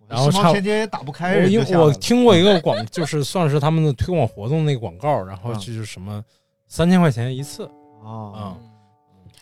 [0.07, 1.43] 然后世贸差天阶也打不开
[1.75, 5.59] 我听过一个广， 就是算是他们的推广活动那个广告，然后嗯。
[5.59, 6.23] 就是什么
[6.67, 7.63] 三千块钱一次
[8.03, 8.33] 啊。
[8.35, 8.57] 嗯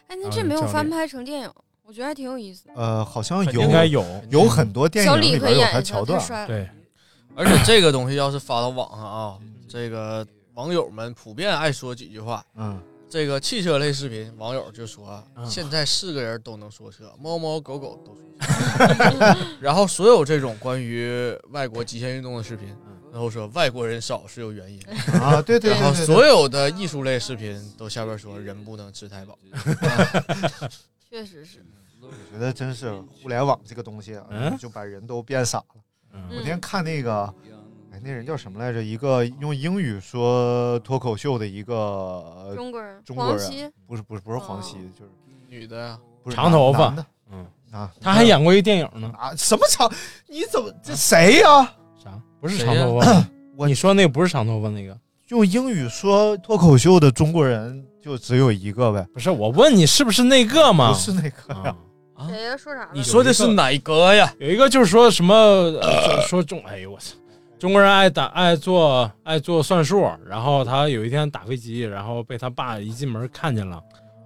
[0.07, 1.51] 哎，那这没有翻拍成电影，
[1.83, 2.69] 我觉得还挺有意思。
[2.75, 6.69] 呃，好像有，应该有有很多电影小李里边有他桥段对，
[7.35, 12.45] 而且这个东西要是发到网上啊，这个网友们普遍爱说几句话。
[12.55, 19.35] 嗯，这个汽车类视频，网友就说嗯现在是个人都能说车，猫猫狗狗都说车。
[19.59, 22.67] 然后所有这种关于外国极限运动的视频，
[23.15, 24.77] 然后说外国人少是有原因
[25.21, 29.39] 啊对对对然后所有的艺术类视频都下边说人不能吃太饱。
[31.09, 31.63] 确实是。
[32.01, 35.65] 我觉得真是互联网这个东西啊，嗯就把人都变傻了。
[36.13, 37.33] 嗯我那天看那个，
[37.89, 38.83] 哎，那人叫什么来着？
[38.83, 45.11] 一个用英语说脱口秀的一个呃中国人中国人，不是不是不是黄西，就是
[45.47, 49.89] 女的，不是长头发的，嗯啊，他还演过一电影呢，啊什么长？
[50.27, 51.63] 你怎么这谁呀？
[51.63, 51.75] 啥？
[52.45, 53.27] 不是长头发？
[53.65, 54.95] 你说那个不是长头发那个？
[55.29, 59.03] 用英语说脱口秀的中国人就只有一个呗？
[59.11, 60.93] 不是，我问你是不是那个吗？
[60.93, 61.75] 不是那个呀。
[62.29, 62.55] 谁呀？
[62.55, 62.87] 说啥？
[62.93, 64.31] 你说的是哪个呀？
[64.37, 67.15] 有一个就是说什么，呃、说 中，哎呦我操，
[67.57, 73.81] 中国人爱打爱做爱做算术，然后他有一天打飞机，然后被他爸一进门看见了，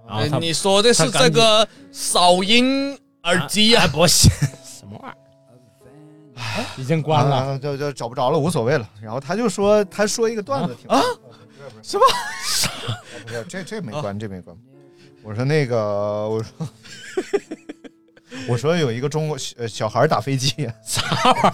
[0.06, 4.28] 然后你说的是这个韶音耳机呀、哎不是
[4.62, 5.16] 什么玩意儿，
[6.76, 7.36] 已经关了。
[7.36, 8.88] 啊，就就找不着了，无所谓了。
[9.02, 11.02] 然后他就说，他说一个段子挺啊，
[11.82, 12.04] 什么？
[13.26, 14.56] 不是这这没关，这没关。
[15.22, 16.68] 我说那个，我说
[18.48, 20.48] 我说有一个中国呃小孩打飞机，
[20.86, 21.52] 啥玩意儿？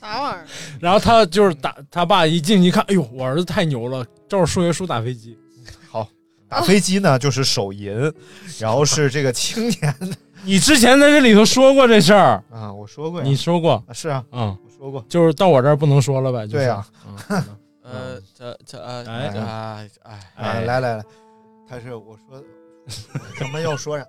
[0.00, 0.46] 啥玩意儿？
[0.80, 5.38] 然后他就是打他爸一进去一看，哎呦，我儿子太牛了，照着数学书打飞机。
[5.90, 6.08] 好，
[6.48, 8.12] 打飞机呢就是手淫，
[8.58, 9.94] 然后是这个青年
[10.44, 16.46] 你之前在这里头说过这事儿，啊，我说过呀，你说过，啊是啊，嗯，我说过，就是到我这儿不能说了呗？
[16.46, 16.58] 就是。
[16.58, 16.86] 对呀，
[17.28, 17.44] 嗯。
[17.84, 19.30] 呃，这这呃，哎。
[19.32, 19.90] 这哎。
[20.02, 20.14] 哎。
[20.36, 21.04] 啊，来来来，
[21.68, 22.42] 他是我说
[23.38, 24.04] 咱们要说啥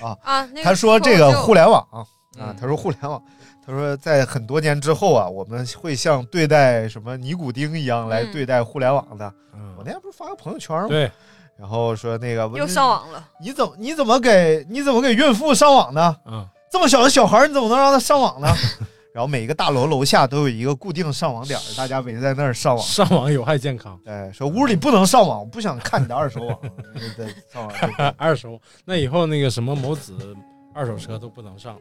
[0.00, 0.16] 啊？
[0.22, 2.06] 啊，那个他说这个互联网啊，
[2.38, 2.54] 嗯。
[2.60, 3.20] 他说互联网，
[3.66, 8.32] 他说在很多年之后啊，我们会像对待什么尼古丁一样来嗯。
[8.32, 9.32] 对待互联网的。
[9.54, 9.74] 嗯。
[9.76, 10.88] 我那天不是发个朋友圈吗？
[10.88, 11.10] 对，
[11.56, 13.28] 然后说那个又上，网了。
[13.40, 16.16] 你怎么你怎么给你怎么给孕妇上网呢？
[16.26, 18.48] 嗯，这么小的小孩，你怎么能让他上网呢？
[19.14, 22.84] 然后每一个大楼楼下都有一个固定上网点儿，大家围在那儿上网。
[22.84, 23.96] 上网有害健康。
[24.06, 26.58] 哎，说屋里不能上网，我不想看你的二手网。
[27.16, 30.34] 对，上网 二手，那以后那个什么某子
[30.74, 31.76] 二手车都不能上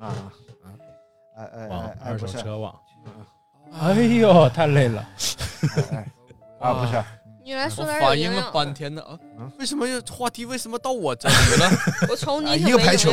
[0.00, 0.32] 啊啊！
[1.36, 2.74] 哎哎哎哎，二手车网。
[3.78, 5.06] 哎呦，太累了。
[5.92, 6.10] 哎
[6.58, 7.04] 啊，不是，
[7.48, 11.70] 你来说点我反应了半天呢啊嗯，为什么又话题为什么到我这里了？
[12.10, 13.10] 我瞅你啊一个排球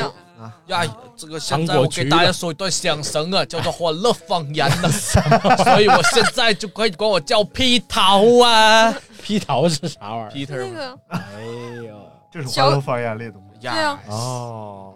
[0.68, 0.84] 呀，
[1.16, 4.90] 这个现在我给大家说一段相声啊，叫做《欢乐方言 》的，
[5.64, 8.94] 所以我现在就可以管我叫皮桃啊
[9.24, 11.44] 批桃是啥玩意儿？，Peter 嘛那个哎
[11.88, 13.46] 呦，这是欢乐方言里的吗？
[13.62, 14.94] 对啊，哦，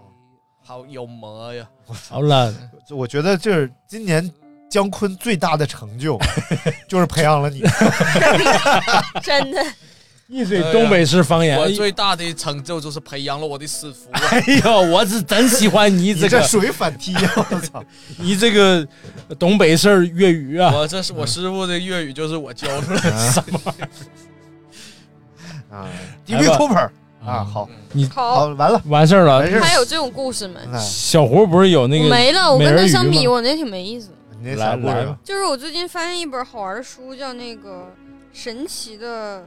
[0.61, 1.65] 好有魔呀！
[2.09, 2.53] 好了，
[2.85, 4.29] 这我觉得就是今年
[4.69, 6.19] 姜昆最大的成就，
[6.87, 7.61] 就是培养了你。
[9.23, 9.63] 真的。
[10.27, 11.57] 一嘴东北式方言。
[11.59, 14.21] 我最大的成就就是培养了我的师傅啊。
[14.29, 17.31] 哎呦，我是真喜欢你你这个，这属于反踢呀！
[17.49, 17.83] 我操！
[18.17, 18.87] 你这个
[19.39, 20.71] 东北式粤语啊。
[20.71, 23.11] 我这是我师傅的粤语，就是我教出来的。
[25.71, 25.87] 啊
[26.27, 26.89] ，DB Cooper
[27.25, 29.49] 啊，好，你好，完了，完事儿了完。
[29.49, 30.59] 事儿还有这种故事没？
[30.71, 34.13] 哎小胡不是有那个没了，我跟他相比，吗我那挺没意思的。
[34.41, 35.17] 你那啥故事啊来来吧？
[35.23, 37.93] 就是我最近发现一本好玩的书，叫那个
[38.31, 39.43] 神奇的，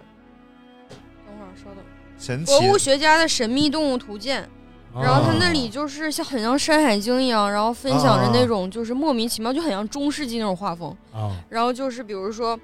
[1.26, 1.84] 等会儿稍等，
[2.18, 4.48] 神奇博物学家的神秘动物图鉴。
[4.94, 10.94] 然后它那里啊就是像很像《山海经》一样，然后分享着那种就是莫名其妙，就很像中世纪那种画风。
[11.14, 12.60] 啊，然后就是比如说，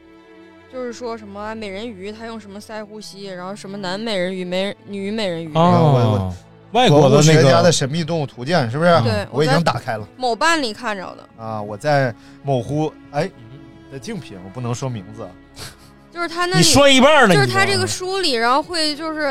[0.70, 5.50] 就是说什么美人鱼，它用什么鳃呼吸，然后什么男美人鱼、美女美人鱼。
[5.54, 6.30] 哦，
[6.72, 9.00] 外国的那个学家的神秘动物图鉴是不是？
[9.02, 10.06] 对我已经打开了。
[10.16, 11.60] 某办里看着的，啊！
[11.62, 13.30] 我在某乎哎
[13.90, 15.22] 的竞品，我不能说名字。
[15.22, 15.30] 啊。
[16.12, 19.28] 就是他那里你说一半儿了，就是他这个书里，然后会就是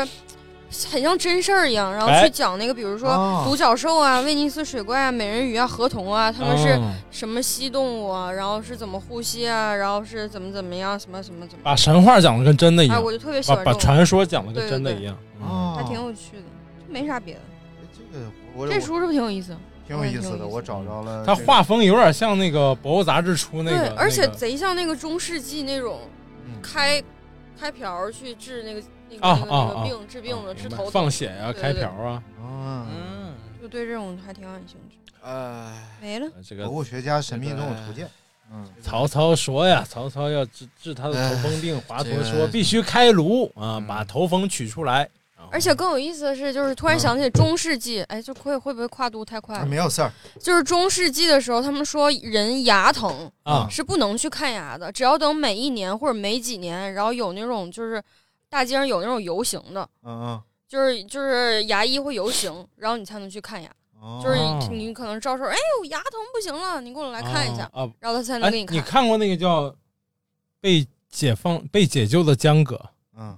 [0.90, 2.24] 很像真事儿一样，然后哎。
[2.24, 3.42] 去讲那个，比如说哦。
[3.46, 6.90] 独角兽啊、威尼斯水怪啊、美人鱼啊、河童啊，他们是哦。
[7.10, 15.16] 什么吸动物啊，然后是怎么呼吸啊，然后是怎么怎么样，什么什么怎么，把神话讲的跟真的一哎，样，我就特别喜把把欢这种，传说讲的跟真的一样。
[15.40, 15.74] 哦。
[15.76, 16.42] 还挺有趣的，
[16.88, 17.40] 没啥别的。
[18.12, 19.56] 这个我这书是不是挺有意思？
[19.86, 21.24] 挺有意思的，挺有意思我找着了。
[21.24, 26.00] 它画风有点像那个《博物》杂志出那对个，，而且贼像那个中世纪那种
[26.46, 27.02] 嗯开
[27.58, 34.98] 开瓢去治那个那个啊那个病治病的治头疼放血呀、开瓢啊，啊，嗯，就对这种还挺感兴趣。
[35.22, 38.08] 哎，没了，这个博物学家神秘动物图鉴。
[38.50, 45.08] 嗯曹操说呀，曹操要治治他的头风病，华佗说必须开颅啊，把头风取出来。
[45.50, 49.66] 而且更有意思的是，就是突然想起中世纪，哎，就会会不会跨度太快了？
[49.66, 58.02] 没有事儿，就是中世纪的时候，他们说人牙疼啊是不能去看牙的，只要等每一年或者每几年，然后有那种就是
[58.48, 63.70] 大街上有那种游行的，嗯就是就是牙医会游行，然后你才能去看牙。
[64.00, 68.76] 嗯，就是哦你可能招手，哎，我牙疼不行了，你给我来看一下，啊啊然后他才哎能给你，看。
[68.76, 69.74] 你看过那个叫
[70.60, 72.78] 被解放、被解救的江哥？
[73.16, 73.36] 嗯，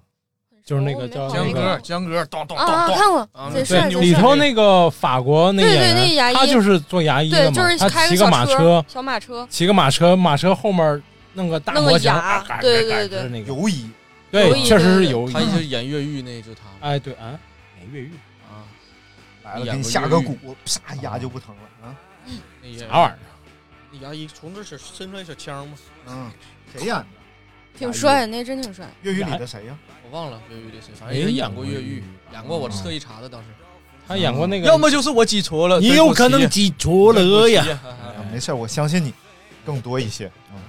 [0.64, 13.90] 就是那个叫江哥，那个江哥，咚咚啊咚咚，啊看过啊对里头那个法国那演员他就是做牙医的，嘛，他骑个马车，小马车，骑个马车，马车后面弄个大魔墙，牙啊嘎对对对对就是那个游医，
[14.30, 15.40] 对确实是游医他。
[15.40, 17.38] 就是演越狱那，就他哎，对啊，
[17.80, 18.12] 演越狱？
[18.48, 18.62] 啊，
[19.42, 21.96] 来了演给你下个蛊，啪牙就不疼了啊。
[22.78, 23.18] 啥玩意儿？
[23.92, 25.74] 那牙医从这是伸出来小枪吗？
[26.06, 26.30] 嗯，
[26.72, 27.06] 谁演的？
[27.78, 28.86] 挺帅，那真挺帅。
[29.02, 29.76] 越狱里的谁呀？
[30.04, 32.02] 我忘了越狱的谁，反正也是演过越狱，
[32.32, 33.48] 演过我嗯特意查的当时。
[34.06, 37.64] 他演过那个，要么就是我记错了，你有可能记错了呀。
[37.84, 39.12] 啊没事儿，我相信你
[39.64, 40.30] 更多一些。
[40.52, 40.60] 嗯，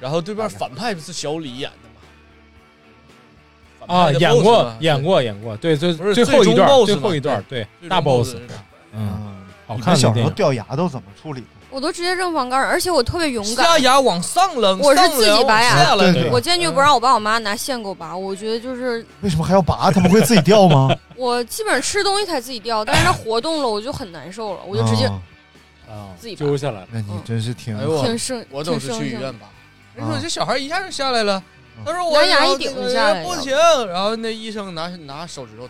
[0.00, 1.76] 然后对面反派不是小李演的
[3.86, 3.94] 吗？
[3.94, 8.36] 啊，演过，演过，演过，对，最不是最后一最终段，boss 最后一段，对，大 boss，
[8.92, 10.30] 嗯，好你们小时候。
[10.30, 11.46] 掉牙都怎么处理的？
[11.74, 13.82] 我都直接扔房盖儿，而且我特别勇下敢。
[13.82, 15.92] 牙往上扔，我是自己拔牙
[16.30, 19.90] 我坚决不让我爸我妈拿线给我拔，我觉得就是为什么还要拔？
[19.90, 20.96] 他们会自己掉吗？
[21.16, 25.20] 我基本上吃东西才自己掉，但是它活动了我就很难受了，我就直接啊
[25.88, 26.86] 啊，自己拔揪下来了。
[26.92, 29.48] 那你真是挺哎呦挺生我总是去医院拔。
[29.96, 31.42] 人啊说这小孩一下就下来了，
[31.84, 33.52] 他说我牙一顶那个下来了不行，
[33.88, 35.68] 然后那医生拿拿手指头，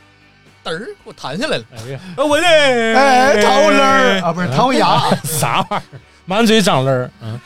[0.64, 1.64] 嘚儿给我弹下来了。
[1.76, 5.00] 哎呀，我这，哎，糖我勒儿啊，不是糖我牙。
[5.24, 6.00] 啥玩意儿？
[6.24, 7.38] 满嘴长勒儿，嗯，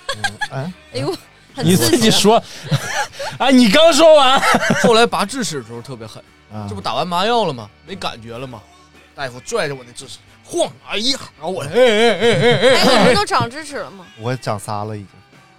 [0.50, 1.12] 哎，哎呦，
[1.54, 1.74] 很你。
[1.74, 2.42] 自己说，
[3.38, 4.40] 哎， 你刚说完，
[4.84, 7.68] 后来拔智齿的时候特别狠，啊这不打完麻药了吗？
[7.86, 8.60] 没感觉了吗？
[9.14, 14.06] 大夫拽着我那智齿，晃，哎呀，然后我哎哎哎哎哎，你哎们都长智齿了吗？
[14.20, 15.08] 我长仨了已经。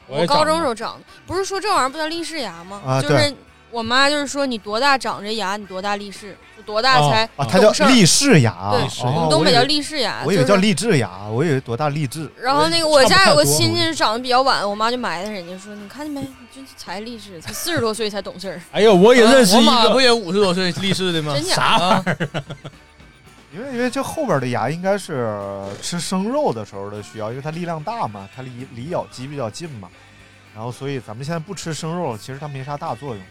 [0.07, 2.99] 我高中时候长的，不是说这玩意儿不叫立式牙吗？
[3.01, 3.35] 就是
[3.69, 8.71] 我妈就是说你多大长这牙，你多大立式，就多大哦才啊，它叫立式牙。
[8.71, 12.29] 对式哦我们东北叫立式牙，我以为叫励志牙，我以为多大励志。
[12.39, 16.21] 然后那个我家有个亲戚长得比较晚，我妈就埋汰人家说：“你看见没？
[16.53, 21.33] 就才励志，才四十多岁才懂事儿，哎呦，我也认识一我妈不，也五十多岁立誓的吗？
[21.33, 21.55] 真假？
[21.55, 22.43] 啥玩意啊，
[23.53, 25.35] 因为因为这后边的牙应该是
[25.81, 29.89] 吃生肉的时候的需要，因为它力量大嘛，它离离咬肌比较近嘛，
[30.55, 33.23] 然后所以咱们现在不吃生肉，其实它没啥大作用，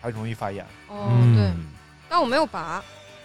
[0.00, 0.64] 还容易发炎。
[0.88, 1.52] 哦，对，
[2.12, 2.82] 但我没有拔，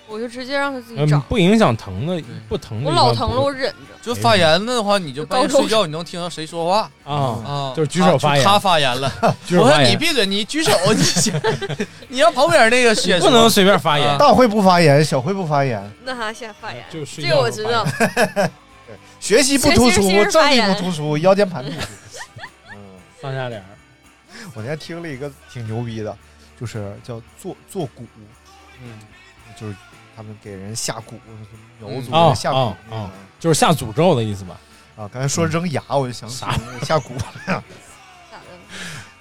[0.08, 2.90] 我就直接让它自己嗯长。，不影响疼的，不疼的。
[2.90, 3.78] 我老疼了，我忍着。
[4.02, 7.14] 就发炎的话，你就半夜睡觉，你能听到谁说话啊，
[7.46, 7.74] 啊？
[7.76, 14.16] 就是举手发言他他发言了， 我说发言你闭嘴，你举手，你 你让旁边那个先不能随便发言啊。
[14.18, 15.84] 大会不发言，小会不发言。
[16.06, 17.86] 那他先发言，就睡这个我知道。
[19.20, 21.78] 学习不突出学习是，正发炎义不突出，腰间盘突出。
[22.72, 22.78] 嗯，
[23.22, 23.68] 上下联儿，
[24.54, 26.16] 我那天听了一个挺牛逼的，
[26.58, 28.06] 就是叫做做蛊，
[28.84, 29.00] 嗯，
[29.60, 29.76] 就是
[30.16, 31.16] 他们给人下蛊，
[31.80, 32.76] 苗族下蛊
[33.40, 34.58] 就是下诅咒的意思吧？
[34.96, 35.08] 啊。
[35.12, 36.38] 刚才说扔牙，我就想起
[36.84, 37.14] 下蛊
[37.48, 37.64] 了。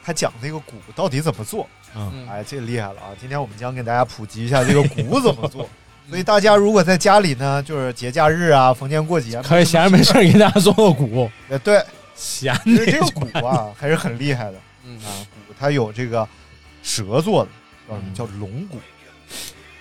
[0.04, 0.62] 他讲那个蛊
[0.94, 1.68] 到底怎么做？
[1.94, 3.10] 嗯，哎，这厉害了啊！
[3.18, 5.68] 今天我们将给大家普及一下这个蛊怎么做。
[6.08, 15.10] 所以大家如果在家里呢，就是节假日啊、逢年过节，可以闲着没事儿给大家做做蛊，呃，对，闲着这个蛊啊 还是很厉害的嗯啊。
[15.50, 16.28] 蛊它有这个
[16.82, 17.50] 蛇做的，
[17.88, 18.76] 叫什么嗯叫龙蛊。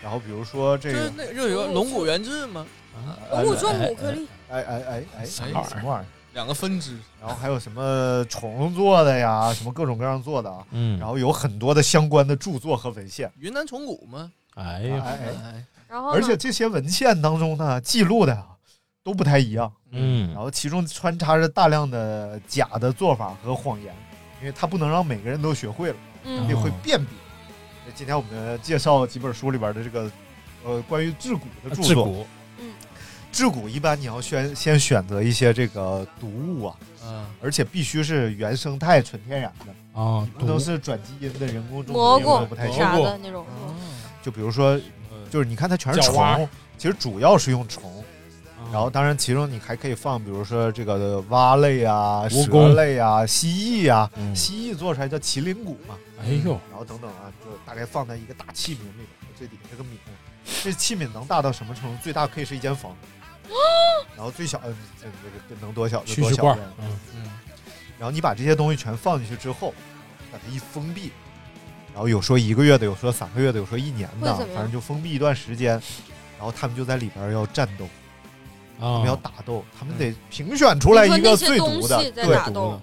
[0.05, 2.63] 然后比如说这这个，那就有个龙骨原质吗？
[2.93, 6.05] 啊龙骨状骨颗粒，哎哎哎哎，啥什么玩意儿？
[6.33, 10.63] 两个分支，然后还有什么虫做的呀， 什么各种各样做的啊。
[10.69, 13.31] 嗯，然后有很多的相关的著作和文献。
[13.39, 14.31] 云南虫骨吗？
[14.53, 18.49] 哎呀，哎哎，哎，然后而且这些文献当中呢，记录的啊
[19.03, 19.73] 都不太一样。
[19.91, 23.91] 嗯然后其中穿插着大量的假的做法和谎言，
[24.39, 27.09] 因为它不能让每个人都学会了，嗯得会辨别。
[27.95, 30.11] 那今天我们介绍几本书里边的这个，
[30.65, 31.85] 呃，关于制谷的著作。
[31.95, 32.25] 治蛊，
[33.31, 36.75] 制蛊一般你要选先选择一些这个毒物啊，
[37.05, 42.79] 嗯，而且必须是原生态、纯天然的，啊，不能是转基因的人工种植蘑菇不太行。
[42.79, 43.45] 啥的那种。
[44.21, 44.77] 就比如说，
[45.29, 48.03] 就是你看它全是虫，其实主要是用虫。
[48.75, 59.07] 啊然后，当然，其中你还可以放，比如说这个蛙类啊、蛇类啊、蜥蜴啊，嗯蜥蜴做出来叫麒麟骨嘛，哎呦，然后等等啊，就大概放在一个大器皿里边，
[59.37, 59.95] 最底下这个皿，
[60.61, 62.03] 这器皿能大到什么程度？
[62.03, 62.93] 最大可以是一间房，
[64.13, 66.71] 然后最小的这这这能多小就蛐蛐罐多小。
[66.79, 67.31] 嗯嗯，
[67.97, 69.73] 然后你把这些东西全放进去之后，
[70.33, 71.13] 把它一封闭，
[71.93, 75.81] 然后有说一个月的，有说三个月的，有说一年的，反正就封闭一段时间。
[76.37, 77.87] 然后他们就在里边要战斗，
[78.79, 82.79] 他啊们要打斗，他们得评选出来一个最毒的，对，打斗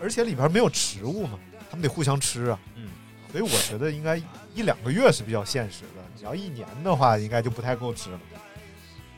[0.00, 1.38] 而且里边没有食物嘛，
[1.70, 2.58] 他们得互相吃啊。
[2.74, 2.88] 嗯，
[3.32, 4.16] 所以我觉得应该
[4.54, 8.20] 一两个月是比较现实的，你要一年的话，应该就不太够吃了。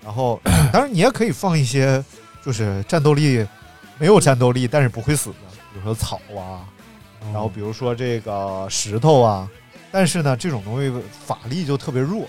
[0.03, 0.41] 然后，
[0.73, 2.03] 当然你也可以放一些，
[2.45, 3.47] 就是战斗力
[3.99, 5.37] 没有战斗力，但是不会死的，
[5.73, 6.67] 比如说草啊，
[7.33, 9.51] 然后比如说这个石头啊，
[9.91, 10.93] 但是呢，这种东西
[11.27, 12.25] 法力就特别弱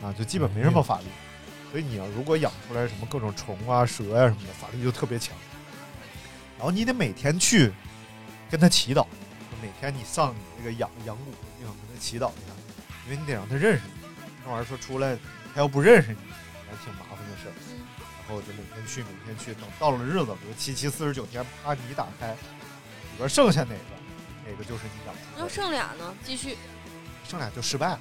[0.00, 1.06] 啊，就基本没什么法力。
[1.70, 5.36] 所以你要如果养出来什么各种虫啊、蛇呀、什么的，法力就特别强。
[6.56, 7.72] 然后你得每天去
[8.50, 9.06] 跟他祈祷，
[9.62, 12.52] 每天你上你那个养养蛊的地方跟他祈祷一下，
[13.06, 14.08] 因为你得让他认识你。
[14.44, 15.16] 那玩意儿说出来，
[15.54, 16.18] 他要不认识你，
[16.68, 17.54] 还挺麻烦的事儿。
[18.26, 25.48] 然后就每天去，每天去，等到了日子，比如七七四十九天，啪你一打开，里边剩下哪个，哪个就是你养出来那。
[25.48, 26.14] 剩俩呢？
[26.24, 26.56] 继续。
[27.26, 28.00] 剩俩就失败了。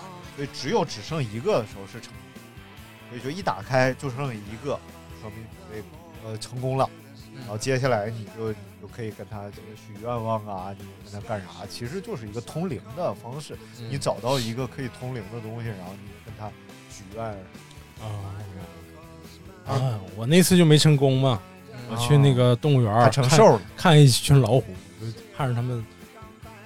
[0.00, 2.12] 哦所以只有只剩一个的时候是成
[3.10, 4.78] 功，所以就一打开就剩一个，
[5.20, 5.84] 说明你这个
[6.24, 6.88] 呃成功了。
[7.40, 11.66] 然后接下来你就你就可以跟他这个许愿望啊，你跟他干啥？
[11.68, 13.54] 其实就是一个通灵的方式。
[13.78, 16.50] 嗯你找到一个可以通灵的东西，然后你跟他
[16.90, 17.24] 许愿。
[19.66, 21.42] 啊，我那次就没成功嘛，
[21.90, 24.62] 我去那个动物园儿成看兽了看一群老虎，
[25.00, 25.84] 就看着他们，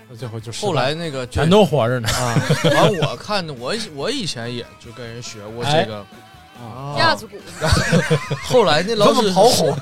[0.09, 2.35] 到最后就失败后来那个全都活着呢啊。
[2.75, 6.07] 完，我看的我我以前也就跟人学过这个啊
[6.97, 7.79] 架子鼓然后
[8.45, 9.77] 后来那老师跑火，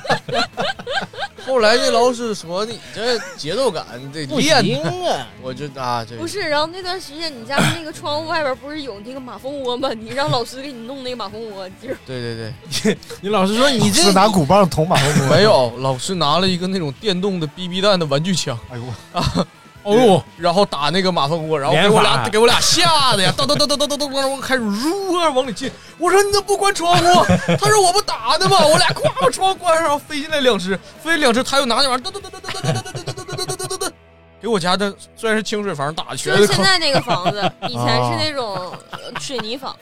[1.46, 5.26] 后来那老师说你这节奏感得不练行啊！
[5.40, 9.88] 我就啊这不是，然后那段时间你家那个窗户外边不是有那个马蜂窝吗？
[9.98, 12.52] 你让老师给你弄那个马蜂窝，就是对对
[12.82, 15.34] 对， 你老师说你这是拿鼓棒捅马蜂窝？
[15.36, 18.82] 没有， 老师拿了一个那种电动的 BB 弹的玩具枪，哎呦
[19.18, 19.46] 啊，
[19.88, 25.70] 哦呦，然后打那个马蜂窝，然后给我俩给我俩吓得呀，噔噔噔噔噔噔噔噔，我开始呜啊往里进。
[25.98, 27.24] 我说你怎么不关窗户？
[27.58, 28.58] 他说我不打的吗？
[28.66, 33.90] 我俩咵把窗户关上，然后飞进来两只，飞进两只，他又拿那玩意儿噔噔噔噔噔噔噔噔噔噔噔噔噔噔噔，
[34.40, 36.52] 给我家的虽然是清水房，打的全就是。
[36.52, 39.74] 现在那个房子，以前是那种呃水泥房。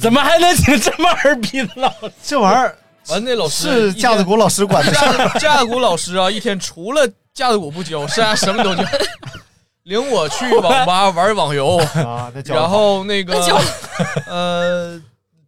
[0.00, 1.94] 怎么还能请这么二逼的？
[2.22, 2.76] 这玩意儿
[3.08, 4.92] 完那老师是架子鼓老师管的
[5.38, 8.82] 架子鼓老师啊，一天除了架子鼓不教，剩下什么都教。
[9.84, 11.78] 领我去网吧玩网游。
[12.04, 13.34] 啊 然后那个
[14.26, 15.00] 呃，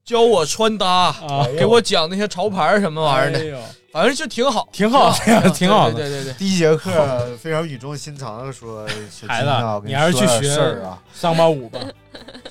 [0.05, 1.15] 教我穿搭，
[1.59, 3.61] 给我讲那些潮牌什么玩意儿的，
[3.93, 5.13] 反正就挺好，挺好
[5.51, 5.91] 挺好。
[5.93, 5.97] 的。
[5.97, 9.51] 对对对对，第一节课非常语重心长的说：“小孩子，
[9.85, 11.79] 你还是去学事儿啊，桑巴舞吧，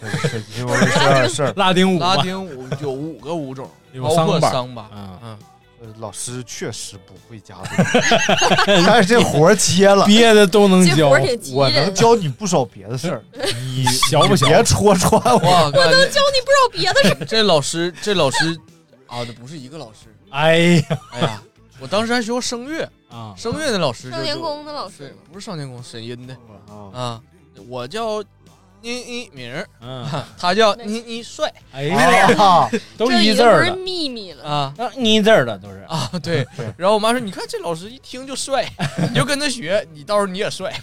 [0.01, 1.53] 我说点事儿。
[1.55, 3.69] 拉丁舞拉丁舞有五个舞种，
[4.01, 5.19] 包括桑巴桑巴，嗯。
[5.23, 5.38] 嗯，
[5.82, 13.23] 呃老师确实不会架子鼓，但是这活儿接了，别的都能教我能，教你不少别的事儿，
[13.75, 15.39] 你小不小别戳穿我。
[15.39, 17.25] 我能教你不少别的事儿。
[17.25, 18.55] 这老师这老师
[19.07, 21.41] 啊，这不是一个老师， 哎呀哎呀，
[21.79, 26.36] 我当时还学过声乐，啊，声乐的老师就少年就宫的老师，，不是少年宫，沈音的
[26.69, 27.21] 啊，啊，
[27.67, 28.23] 我叫
[28.82, 30.05] 倪一鸣儿，嗯，
[30.39, 31.51] 他叫倪一帅。
[31.71, 34.43] 哎呀，啊 都一字儿的，秘密了。
[34.43, 34.73] 啊。
[34.77, 35.84] 啊，你字儿的都是。
[35.88, 36.45] 啊， 对。
[36.77, 38.67] 然后我妈说：“你看这老师一听就帅，
[39.09, 40.73] 你就跟他学，你到时候你也帅。”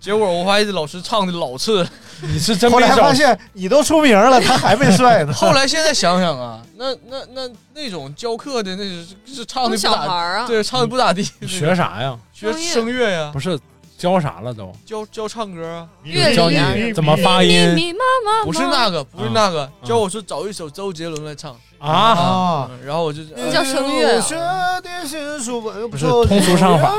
[0.00, 1.84] 结果我发现这老师唱的老次，
[2.22, 5.32] 你是真后没后来发现你都出名了，他还没帅呢。
[5.32, 11.24] 后来现在想想啊，那那那那种教课的那是是唱的不小孩咋，儿啊，对，唱的不咋地。
[11.48, 12.16] 学啥呀？
[12.32, 13.30] 学声乐呀。
[13.32, 13.58] 不，是
[13.98, 14.72] 教啥了都？
[14.86, 17.74] 教教唱歌啊，乐教你怎么发音？
[17.74, 21.56] 咪妈妈，不是那个，不是那个，嗯教我说找一首周杰伦来唱。
[21.78, 22.70] 啊？
[22.84, 26.92] 然后我就那叫声乐不不是通俗唱法，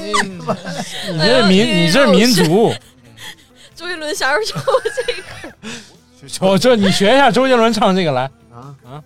[0.00, 0.38] 嗯。
[1.14, 2.72] 你这民你这民族，
[3.74, 5.02] 周杰伦啥时候教我这
[6.28, 6.46] 个？
[6.46, 8.30] 我这你学一下周杰伦唱这个来。
[8.52, 8.74] 啊。
[8.84, 9.02] 啊！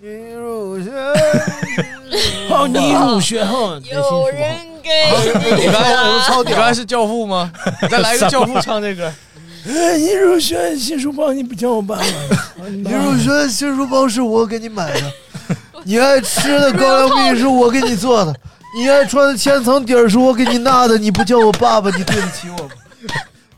[0.00, 0.90] 你入学，
[2.50, 4.69] 哦，你入学后，有人
[5.40, 7.50] 给你刚你刚才是教父吗？
[7.82, 9.12] 你再来一个教父唱这歌。
[9.68, 12.02] 哎，你入学新书包你不叫我爸爸？
[12.66, 15.02] 你入学新书包是我给你买的，
[15.84, 18.34] 你爱吃的高粱米是我给你做的，
[18.78, 22.70] 你爱穿的千层底儿是我给你纳的，你不叫我爸爸，你对得起我吗？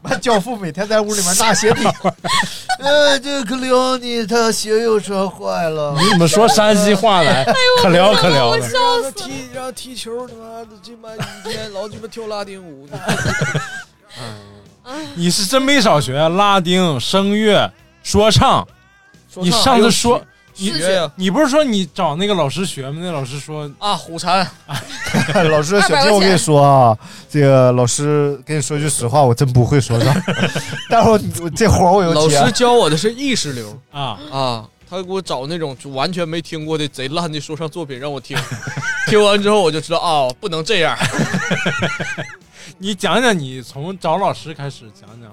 [0.03, 1.85] 妈，教父每天在屋里面纳鞋底。
[2.81, 5.95] 呃， 这个可撩你，他鞋又穿坏了。
[5.99, 7.45] 你怎么说山西话来？
[7.83, 8.57] 可聊可聊的。
[8.57, 9.13] 我笑死了。
[9.13, 12.89] 踢然后踢球，他妈的这妈一天老鸡巴跳拉丁舞。
[15.15, 17.73] 你是真没少学，拉丁、声乐、
[18.03, 18.67] 说唱。
[19.37, 20.21] 你上次说
[20.57, 22.99] 你学呀你不是说你找那个老师学吗？
[23.01, 24.47] 那老师说啊，虎禅，
[25.51, 26.97] 老师小静，我跟你说啊，
[27.29, 30.15] 这个老师跟你说句实话，我真不会说唱，
[30.91, 33.79] 待会儿我这活儿我有接老师教我的是意识流。
[33.91, 34.19] 啊。
[34.31, 38.37] 啊，他给我找那种就完全没听过的贼烂的说唱作品让我听，
[39.09, 40.97] 听完之后我就知道啊，不能这样。
[42.79, 45.31] 你讲讲你从找老师开始讲讲，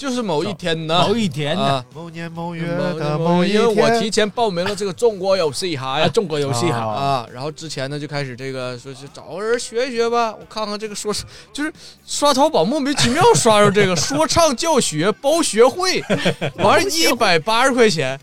[0.00, 1.62] 就是某一天呢，某一天呢。
[1.62, 6.78] 啊，某年某月某的某一因为我，提前报名了这个中国有嘻哈呀，中国有嘻哈。
[6.78, 11.70] 啊，然后之前呢就开始这个说是找个人学一学吧，我看看这个说是 就是
[12.06, 16.02] 刷淘宝莫名其妙刷着这个说唱教学包学会，
[16.56, 18.18] 完了一百八十块钱，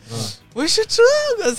[0.56, 1.04] 我说这
[1.44, 1.56] 个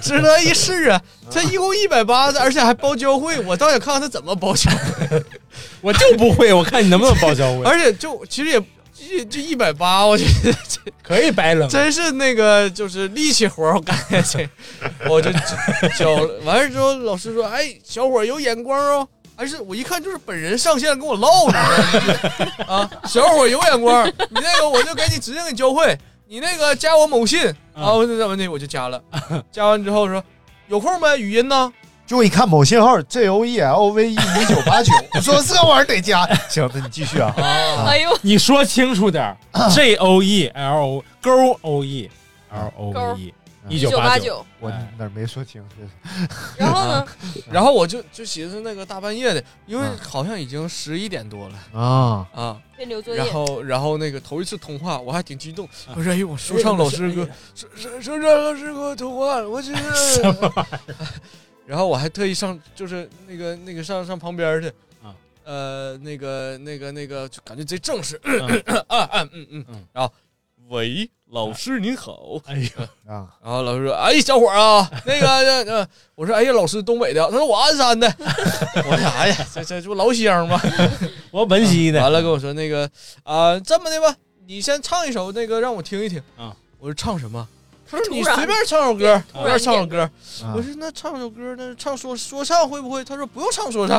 [0.00, 5.24] 值得一试啊，这一共一百八，而且还包教会，我倒想看看他怎么包教会，
[5.82, 8.62] 我就不会，我看你能不能包教会，而且就其实也。
[8.98, 14.48] 这这一百八，我觉得这 可以白扔，真是那个就是力气活儿，我感觉这，
[15.08, 15.30] 我就
[15.98, 16.40] 教了。
[16.44, 19.06] 完了之后，老师说：“哎，小伙有眼光哦。”
[19.38, 21.58] 还是我一看就是本人上线跟我唠呢
[22.66, 25.94] 啊，小伙有眼光，你那个我就给你指定给你教会，
[26.26, 28.98] 你那个加我某信啊，我这么的我就加了，
[29.52, 30.24] 加完之后说
[30.68, 31.70] 有空没语音呢？
[32.06, 36.24] 就我一看某信号 J O E L V E 一九八九， 我说这玩意儿得加。
[36.48, 37.34] 行，那你继续啊。
[37.36, 39.36] 哎呦，你说清楚点
[39.74, 42.08] ，J O E L O 勾 O E
[42.50, 43.34] L O V E
[43.68, 45.60] 一九八九，我哪儿没说清？
[46.56, 47.04] 然后呢？
[47.50, 52.56] 然后我就就寻思那个大半夜的，因为好像已经十一点多了啊啊。
[52.76, 53.18] 边留作业。
[53.20, 55.68] 然后然后那个头一次通话，我还挺激动。
[55.96, 60.66] 我说：“哎呦，我说唱老师哥， 说说说唱老师给我通话了，我觉得。”
[61.66, 64.68] 然后我还特意上，就是那个那个上上旁边去。
[65.02, 65.14] 啊，
[65.44, 68.20] 呃，那个那个那个，就感觉贼正式。
[68.88, 70.12] 啊啊嗯嗯嗯，然后
[70.68, 72.70] 喂，老师您好，哎呀。
[73.06, 75.28] 啊，然后老师说，哎，小伙啊，那个
[75.72, 80.60] 呃，我说，哎呀，老师东北的，他说我鞍山的， 我说，哎呀，这这这不老乡吗？
[81.30, 82.88] 我本溪的，完了跟我说那个
[83.22, 84.14] 啊，这么的吧，
[84.46, 86.22] 你先唱一首那个让我听一听。
[86.36, 87.46] 啊，我说唱什么？
[87.88, 90.00] 他说：“你随便唱首歌，随便唱首歌。”
[90.42, 93.98] 啊我说：“那唱首歌，那唱说说唱会不会？”他说：“不用唱说唱，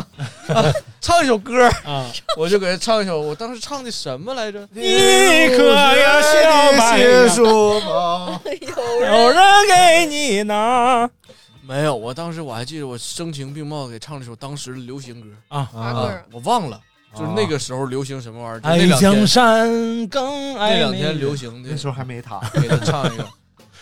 [0.50, 0.64] 啊、
[1.00, 2.06] 唱一首歌。”啊，
[2.38, 3.20] 我就给他唱一首。
[3.20, 4.68] 我当时唱的什么来着？
[4.72, 8.40] 你可要小白椰树吗？
[8.46, 11.10] 有人给你拿。
[11.68, 16.80] 没有，我当时我还记得，我声情并茂给唱了一首当时的流行歌啊啊，我忘了，
[17.14, 18.62] 就是那个时候流行什么玩意儿。
[18.64, 23.28] 爱江山更爱那两天流行的，那时候还没他，给他唱一个。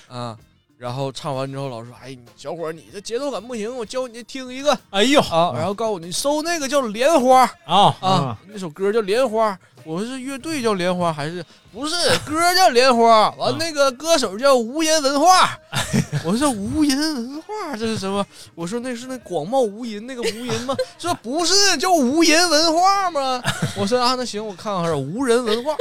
[0.08, 0.38] 啊，
[0.78, 9.52] 然后唱完之后，老师说：“哎，你小伙儿，你这节奏感不行，我教你听一个。”哎呦啊，然后告诉我你搜那个叫《莲花》啊啊，那首歌叫《莲花》。
[9.86, 11.96] 我说是乐队叫莲花还是不是？
[12.26, 15.56] 歌叫莲花，完那个歌手叫无垠文化。
[16.24, 18.26] 我说无垠文化这是什么？
[18.56, 20.76] 我说那是那广袤无垠那个无垠吗？
[20.98, 23.40] 说不是，叫无垠文化吗？
[23.78, 25.76] 我说啊，那行，我看看是无人文化，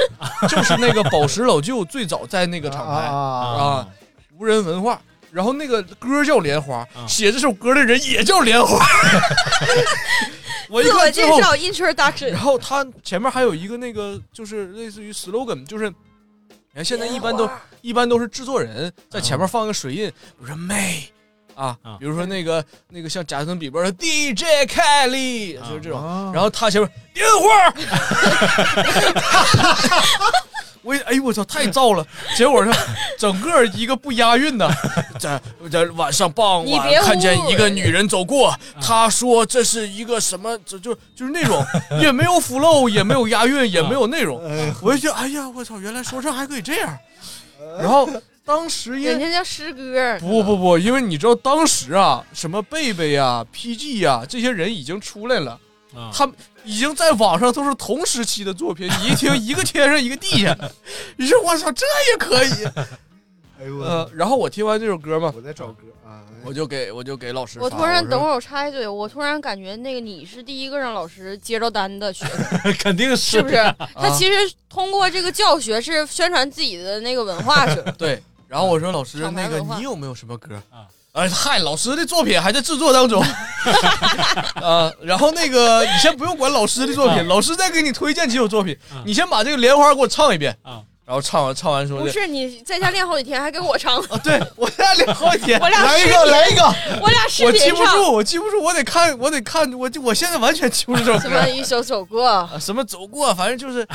[0.47, 3.87] 就是那个宝石老舅最早在那个厂牌啊。
[4.37, 4.99] 无人文化，
[5.31, 8.85] 然后那个歌叫《莲花》，写这首歌的人也叫莲花。
[10.69, 15.95] 我一看之后，introduction，然后他前面还有一个那个，就是类似于 slogan，就是，你
[16.73, 17.49] 看现在一般都
[17.81, 21.03] 一般都是制作人在前面放个水印，比如说 May
[21.53, 27.73] 啊，比如说那个那个像贾斯汀比伯的 DJ Kelly，就是这种，然后他前面莲花。
[30.85, 32.05] 我哎呦我操，太燥了！
[32.37, 32.71] 结果是
[33.17, 34.71] 整个一个不押韵的，
[35.19, 41.65] 在在晚上傍晚看见一个女人走过，她说这是一个什么，这就就是那种
[41.99, 44.39] 也没有 flow，也没有押韵，也没有内容。
[44.79, 46.95] 我就觉得哎呀，我操，原来说唱还可以这样。
[47.79, 48.07] 然后
[48.45, 55.59] 当时因人家叫诗歌，不不不，因为你知道当时啊，什么贝贝呀、PG 呀这些人已经出来了。
[56.13, 60.57] 他们已经在网上都是同时期的作品，你一听一个天上一个地下，
[61.17, 62.65] 你说我操这也可以？
[63.57, 67.57] 哎呦，呃，然后我听完这首歌嘛，我在找歌啊，我就给我就给老师。
[67.61, 73.55] 我突然等会儿我插一嘴，我突然感觉那个你是第一个让老师接着单的学生， 肯定是是不是？
[73.95, 77.91] 他其实通过这个教学是宣传自己的那个文化去了。
[77.97, 80.83] 对，然后我说老师，那个你有没有什么歌啊？
[81.15, 83.23] 哎嗨，老师的作品还在制作当中，
[84.61, 94.19] 啊，然后那个你先不用管老师的作品，老师再给你推荐几首作品，你先把这个莲花给我唱一遍啊，然后唱完唱完说不是你在家练好几天，还给我唱啊？
[94.21, 96.61] 对我在家练好几天， 我俩来一个来一个，
[97.01, 101.19] 我俩视我频唱记不住，我记不住，我得看，我得看，我就我现在完全记不住这首歌。
[101.19, 103.87] 什么一首走过，啊，什么走过，反正就是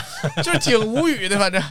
[0.42, 1.62] 就是挺无语的，反正。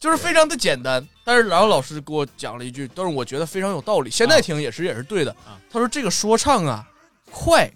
[0.00, 1.06] 就是非常的简单。
[1.22, 5.36] 但是然后老师给我讲了一句，但是我觉得非常有道理，现在听也是也是对的。
[5.70, 6.84] 他说这个说唱啊，
[7.30, 7.70] 快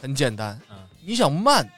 [0.00, 0.58] 很简单，
[1.04, 1.68] 你想慢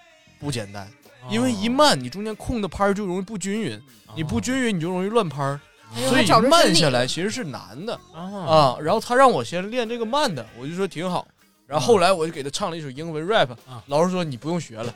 [0.40, 0.88] 不简单，
[1.28, 3.78] 因为一慢你中间空的拍儿就容易不均匀，
[4.14, 5.61] 你不均匀你就容易乱拍儿。
[6.07, 11.26] 所以慢下来其实是难的啊然后他让我先练这个慢的，我就说挺好。
[11.69, 13.51] 然后后来我就给他唱了一首英文 rap，
[13.89, 14.91] 老师说你不用学了，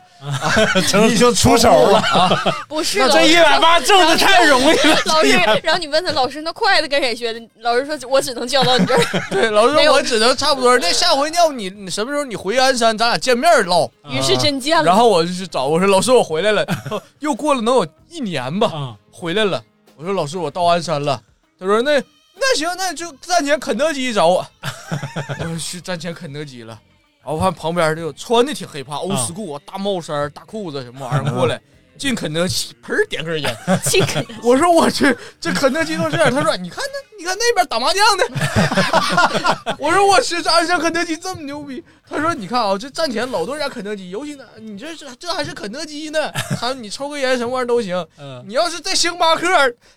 [0.89, 2.31] 成已经出手了啊！
[2.67, 7.43] 不是那这一百八挣的太容易了老师然后你问他老师，那筷子跟谁学的？
[7.61, 9.01] 老师说，我只能教到你这儿。
[9.31, 10.79] 对，老师说我只能差不多。
[10.79, 13.87] 那下回要你你什么时候你回鞍山，咱俩见面唠。
[14.09, 16.67] 于是真见了然后我就去找我说老师我回来了，
[17.21, 19.63] 又过了能有一年吧，啊回来了。
[19.95, 21.21] 我说老师我到鞍山了，
[21.61, 22.03] 他说那
[22.35, 24.47] 那行那就站前肯德基找我，
[25.41, 26.81] 我去站前肯德基了。
[27.23, 31.61] 然后我看旁边这个穿的挺黑怕，欧斯裤，大帽衫、大裤子什么玩意儿过来，
[31.99, 33.57] 进肯德基，砰儿点根烟。
[33.85, 36.31] 进肯 我说我去，这肯德基都这样。
[36.31, 39.75] 他说你看那，你看那边打麻将的。
[39.79, 41.83] 我说我去，这鞍山肯德基这么牛逼。
[42.09, 46.31] 他说你看啊，这站前老多家肯德基，尤其呢，你这这这还是肯德基呢。
[46.51, 48.07] 他说你抽个烟什么玩意儿都行，
[48.47, 49.47] 你要是在星巴克，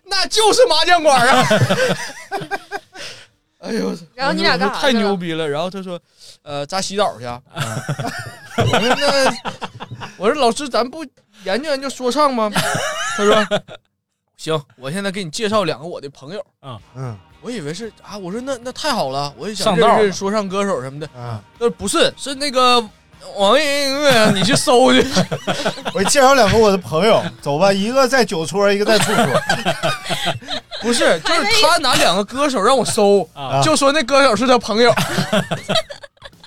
[0.05, 1.47] 那就是麻将馆啊。
[3.59, 3.97] 哎呦！
[4.13, 5.49] 然后你俩干啥太牛逼了。
[5.49, 5.99] 然后他说，
[6.43, 7.41] 呃，咱洗澡去啊。
[8.57, 9.33] 我说那，
[10.17, 11.03] 我说老师，咱不
[11.45, 12.51] 研究研究说唱吗？
[13.17, 13.45] 他说，
[14.35, 16.45] 行，我现在给你介绍两个我的朋友。
[16.59, 21.07] 啊，嗯，我以为是啊，我说那那太好了，我也想上道了认识说唱歌手什么的。
[21.15, 22.81] 啊，他说不是，是那个
[23.37, 25.05] 网易音乐，你去搜去。
[25.93, 29.29] 我介绍两个我的朋友，走吧，一个在九村，一个在处村。
[30.81, 34.93] 不是，就是他拿两个歌手让我搜，啊就说那歌手是他朋友。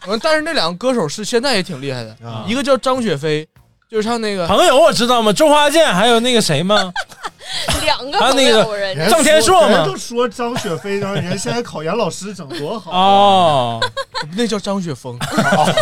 [0.06, 3.46] 嗯，但是那两个歌手是现在也挺厉害的，啊一个叫张雪飞，
[3.90, 5.32] 就是唱那个朋友我知道吗？
[5.32, 6.92] 周华健还有那个谁吗？
[7.82, 13.80] 两个朋还有那个友人家郑天硕吗人都说张雪飞，然后人现在考研老师整多好哦，
[14.36, 15.18] 那叫张雪峰。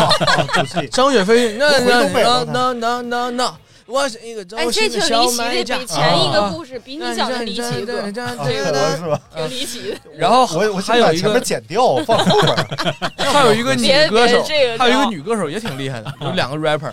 [0.92, 3.52] 张雪飞，那那东北了那那那那，
[3.86, 5.86] 我是一个哎，招这挺离奇的，比。
[5.86, 8.00] 前一个啊故事比你讲的离奇多？
[9.34, 9.98] 挺离奇的。
[10.16, 13.32] 然后我我还有一个先把前面剪掉，放后边儿。
[13.32, 16.92] 还有一个女别歌手别这个，还有一个招女歌手也挺厉害的，有两个 rapper。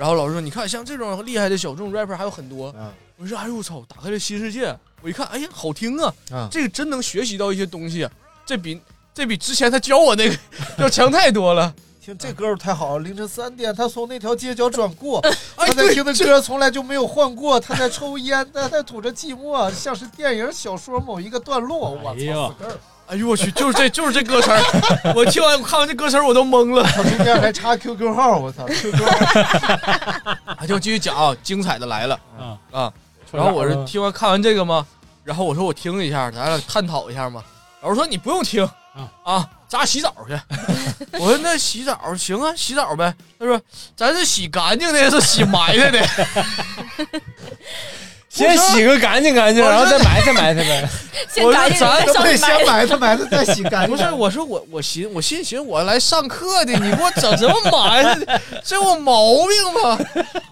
[0.00, 2.74] 然后老师说：“你看，像这种厉害的小众 rapper 还有很多。”
[3.20, 6.14] 我说：“哎呦我操！”打开了新世界，我一看，哎呀，好听啊！
[6.32, 8.10] 啊这个真能学习到一些东西，啊，
[8.46, 8.80] 这比
[9.12, 10.34] 这比之前他教我那个
[10.80, 11.74] 要强太多了。
[12.00, 15.18] 听这歌儿太好了，凌晨三点，他从那条街角转过，
[15.56, 21.90] 哎他在听的歌从来就没有换过，他在抽烟，他在吐着寂寞，像是电影小说某一个段落。
[21.90, 22.78] 我操，哎呦死根儿！
[23.10, 26.84] 哎呦我去，就是这就是这歌词儿，我听完我看完这歌词儿我都懵了。
[26.84, 30.30] 他中间还插 QQ 号，我操，QQ 号。
[30.56, 32.92] 啊，就继续讲啊，精彩的来了啊啊！
[33.32, 34.86] 然后我是说听完看完这个吗，
[35.24, 37.42] 然后我说我听一下，咱俩探讨一下嘛。
[37.82, 38.64] 老师说你不用听
[39.24, 40.38] 啊，咱俩洗澡去。
[41.18, 43.12] 我说那洗澡行啊，洗澡呗。
[43.40, 43.60] 他说
[43.96, 46.08] 咱是洗干净的，是洗埋汰的。
[48.30, 50.88] 先洗个干净干净，然后再埋汰埋汰呗。
[51.42, 53.96] 我说咱都得先埋汰埋汰，再洗干净。
[53.96, 58.40] 不是，我说我我寻我寻寻我来上课的，你给我整什么 埋汰的？
[58.64, 59.98] 这有毛病吗？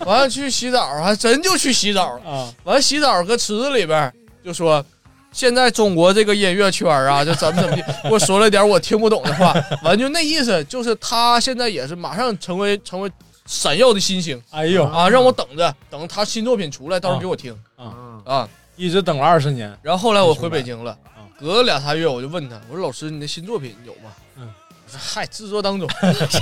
[0.04, 2.20] 完了去洗澡，还真就去洗澡
[2.64, 4.12] 完了洗澡搁池子里边
[4.44, 4.84] 就说，
[5.32, 9.54] 现在中国这个音乐圈啊，就怎么怎么的，给我说了点我听不懂的话。
[9.84, 13.10] 完就那意思就是他现在也是马上成为成为
[13.46, 14.42] 闪耀的新星。
[14.50, 18.48] 哎呦啊，让我等着，等他新作品出来，到时候给我听啊啊。
[18.76, 19.76] 一直等了二十年。
[19.82, 20.96] 然后后来我回北京了，
[21.36, 24.12] 隔了两仨月我就问他，我说老师，你的新作品有吗？
[24.36, 24.48] 嗯，
[24.86, 25.88] 我说嗨，制作当中。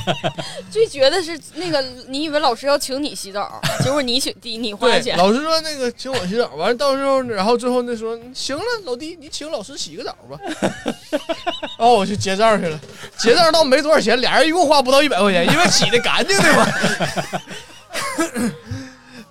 [0.70, 5.16] 最绝的是那个，你以为老师要请你洗澡， 结果你请你你花对，钱。
[5.16, 10.38] 老师说那个请我洗澡，完了到时候，然后最后那说行了，老弟，你请老师洗个澡吧。
[10.50, 12.78] 然 后我去结账去了，
[13.16, 16.66] 结账倒没多少钱，俩人一共花不到一百块钱，因为洗的干净的嘛。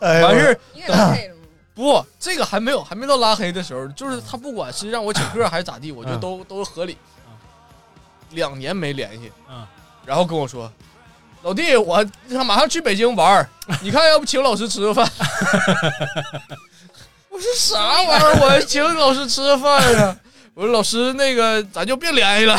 [0.01, 1.34] 完事你给拉黑了吗？
[1.75, 6.97] 不，这个还没有，还没到拉黑的时候，就是他不管是让我请客还是咋地，我觉得都、都合理。
[8.31, 9.65] 两年没联系，嗯，
[10.05, 10.71] 然后跟我说，
[11.43, 12.03] 老弟，我
[12.45, 13.49] 马上去北京玩儿，
[13.83, 15.05] 你看要不请老师吃个饭？
[17.29, 18.39] 我说啥玩意儿？
[18.41, 20.17] 我请老师吃个饭啊？
[20.53, 22.57] 我说老师，那个咱就别联系了。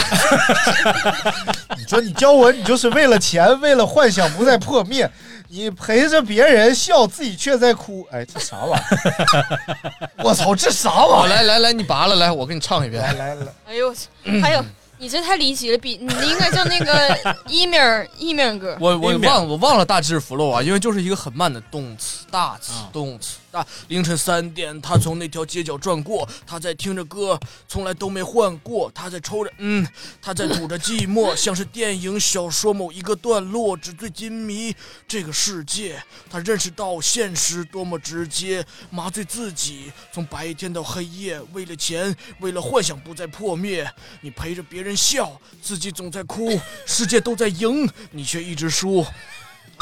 [1.77, 5.11] 你说你教我，你就是为了钱，为了幻想不再破灭，
[5.57, 8.07] 你陪着别人笑，自己却在哭。
[8.13, 10.09] 哎，这啥玩意儿？
[10.23, 11.37] 我操，这啥玩意儿？
[11.37, 13.03] 来来来，你拔了来，我给你唱一遍。
[13.03, 14.41] 来来来，哎呦我去！
[14.43, 14.63] 还有
[14.99, 17.81] 你这太离奇了，比你应该叫那个一鸣
[18.19, 18.77] 一鸣哥。
[18.79, 23.39] 我我忘我忘了大致 flow 啊，因为就是一个很慢的动词大词动词
[23.89, 27.39] 凌晨三点，他从那条街角转过，他在听着歌，
[27.69, 28.91] 从来都没换过。
[28.95, 29.87] 他在抽着，嗯，
[30.21, 34.75] 他在吐着寂寞，像是电影、小说某一个段落，纸醉金迷
[35.07, 36.03] 这个世界。
[36.31, 43.89] 他认识到现实多么直接，麻醉自己，从白天到黑夜，为了钱，为了幻想不再破灭。
[44.21, 49.05] 你陪着别人笑，自己总在哭，世界都在赢，你却一直输。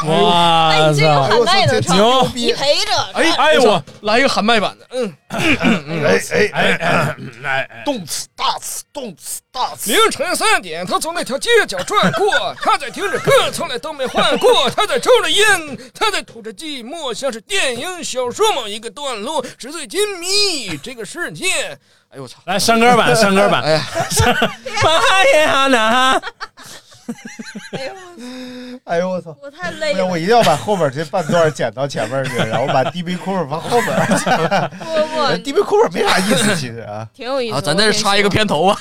[0.03, 9.93] 哇哎，你这个喊麦的唱牛你陪着，哎哎我来一个喊麦版的，嗯，哎哎哎哎哎，动词大词动词大词。
[9.93, 14.69] 凌晨三点，他从那条街角转过，他在听着歌，从来都没换过。
[14.71, 21.79] 他在抽着烟，他在吐着寂寞，像是电影、小说某一个段落，纸醉金迷这个世界。
[22.11, 22.39] 哎呦我操！
[22.47, 23.83] 来山歌版，山歌版，哎呀，
[24.83, 26.21] 妈呀呐！
[27.73, 27.93] 哎呦，
[28.85, 29.37] 哎呦我操！
[29.43, 29.99] 我太累了。
[29.99, 34.25] 行，我一定要把后边这半段剪到前面去，然后把 DB 库放后边去。
[34.79, 37.07] 不不，DB 库没啥意思，其实啊。
[37.15, 37.55] 挺有意思。
[37.55, 38.77] 好，咱在这插一个片头吧。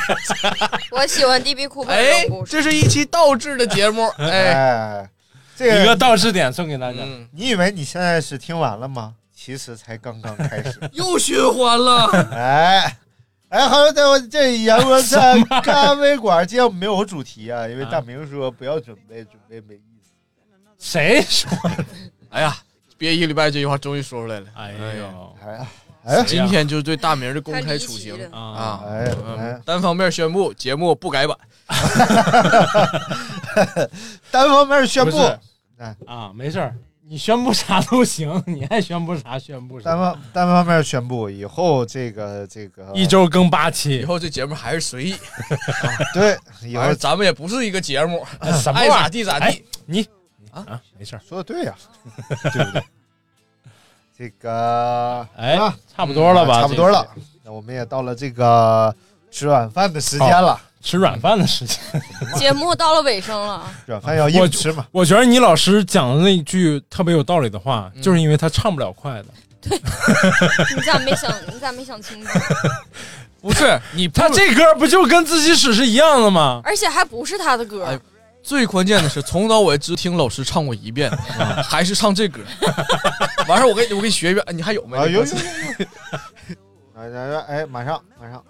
[0.92, 2.26] 我喜欢 DB 库珀哎。
[2.46, 4.08] 这是一期倒置的节目。
[4.18, 5.10] 哎，哎，
[5.56, 6.98] 这个一个倒置点送给大家。
[7.02, 9.14] 嗯，你以为你现在是听完了吗？
[9.34, 10.78] 其实才刚刚开始。
[10.92, 12.28] 又循环了。
[12.30, 12.96] 哎，
[13.50, 20.12] 哎，好像在我这阳光灿咖啡馆，今天没有主题啊，因为大明说不要准备，准备没意思。
[20.78, 21.84] 谁说的？
[22.28, 22.56] 哎呀，
[22.96, 24.46] 憋一礼拜，这句话终于说出来了。
[24.54, 25.66] 哎呦，哎呀，
[26.04, 28.84] 哎今天就是对大明的公开处刑啊！
[28.86, 31.36] 哎，单方面宣布节目不改版。
[34.30, 35.18] 单方面宣布，
[36.06, 36.76] 啊，没事儿，
[37.10, 39.90] 你宣布啥都行，你爱宣布啥宣布啥。
[39.90, 45.16] 单方单方面宣布以后这个这个一周更八期以，后这节目还是随意，
[46.14, 48.24] 对， 以后咱们也不是一个节目，
[48.62, 49.64] 什么地咋地。
[49.86, 50.06] 你
[50.52, 51.74] 啊啊，没事儿，说的对呀，
[52.52, 52.82] 对不对？
[54.16, 56.60] 这个 哎啊，差不多了吧？
[56.62, 57.04] 差不多了，
[57.42, 58.94] 那我们也到了这个
[59.32, 61.78] 吃晚饭的时间了，吃软饭的时间。
[62.36, 64.86] 节目到了尾声了， 软饭要硬吃嘛。
[64.90, 69.26] 我觉得你老师讲的那句特别有道理的话，嗯就是因为他唱不了快的。
[70.74, 71.30] 你咋没想？
[71.52, 72.38] 你咋没想清楚？
[73.42, 76.60] 不是你，他这歌不就跟自己史是一样的吗？
[76.64, 77.98] 而且还不是他的歌，哎
[78.42, 81.10] 最关键的是，从头我只听老师唱过一遍，
[81.62, 82.40] 还是唱这歌。
[83.46, 84.96] 完事儿我给你我给你学一遍，你还有没？
[84.96, 85.86] 啊，有有有有。
[86.94, 88.42] 来来来，哎，马上马上，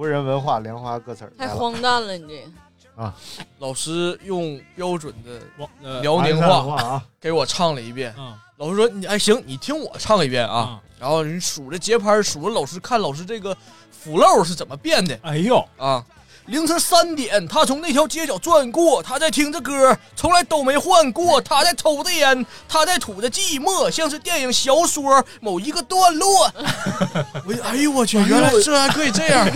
[0.00, 3.14] 无人文化莲花歌词儿太荒诞了，你这啊！
[3.58, 8.10] 老师用标准的呃辽宁话给我唱了一遍。
[8.14, 10.56] 啊老师说：“你哎行，你听我唱一遍啊。
[10.56, 13.54] 啊然后你数着节拍，数着老师看老师这个
[13.90, 16.02] 腐漏是怎么变的哎呦，啊。
[16.50, 21.40] 凌晨三点，他从那条街角转过，他在听着歌，从来都没换过。
[21.40, 26.52] 他在抽着烟，他在吐着寂寞，像是电影、小说某一个段落。
[27.46, 29.48] 我 哎呦我去，原来这还可以这样。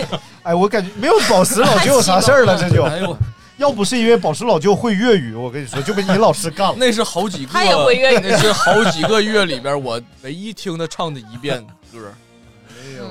[0.44, 2.84] 哎，我感觉没有宝石老舅有啥事儿了，这就。
[2.84, 3.16] 哎呦，
[3.56, 6.76] 要不是因为宝石老舅会粤语，我跟你说就被你老师干了。
[6.78, 11.60] 那是好几个，他也会粤语那是好几个月里边我唯一听他唱的一遍
[11.92, 12.14] 歌。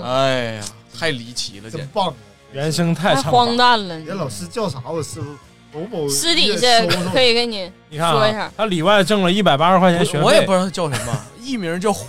[0.06, 0.64] 哎呀，
[0.98, 2.14] 太离奇了，真棒！
[2.54, 3.32] 原生态太唱法。
[3.32, 4.00] 荒诞了。
[4.00, 4.82] 人老师叫啥？
[4.86, 5.36] 我师傅
[5.74, 6.68] 某某私底下
[7.12, 12.06] 可以给你你看说一下，，啊他里外挣了一百八十块钱学费，我也不知道他叫什么， 艺名叫虎，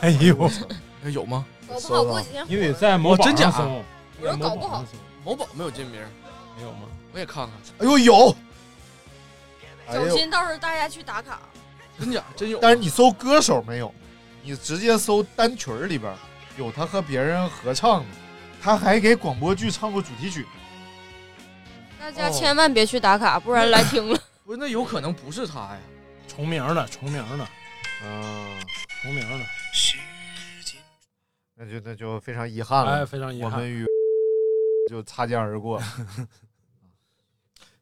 [0.00, 0.50] 哎呦，
[1.12, 1.44] 有吗？
[1.68, 3.50] 搞不好过几天你得在某宝我真假？
[3.50, 3.82] 上搜，
[4.22, 4.84] 我说搞不好。
[5.24, 6.00] 某宝没有这名，
[6.56, 6.88] 没有吗？
[7.12, 8.36] 我也看看，哎呦有，
[9.86, 10.08] 哎呦！
[10.08, 11.38] 小心到时候大家去打卡。
[11.98, 12.24] 真假？
[12.34, 12.58] 真有。
[12.62, 13.92] 但是你搜歌手没有，
[14.42, 16.10] 你直接搜单曲儿里边
[16.56, 18.06] 有他和别人合唱的，
[18.62, 20.46] 他还给广播剧唱过主题曲。
[21.98, 24.18] 大家千万别去打卡，不然来听了。
[24.44, 25.78] 不是，那有可能不是他呀。
[26.26, 27.46] 重名的，重名的，
[28.04, 28.58] 嗯，
[29.02, 29.44] 重名的，
[31.54, 33.52] 那就那就非常遗憾了，哎，非常遗憾。
[33.52, 33.84] 我们与
[34.88, 35.80] 就擦肩而过。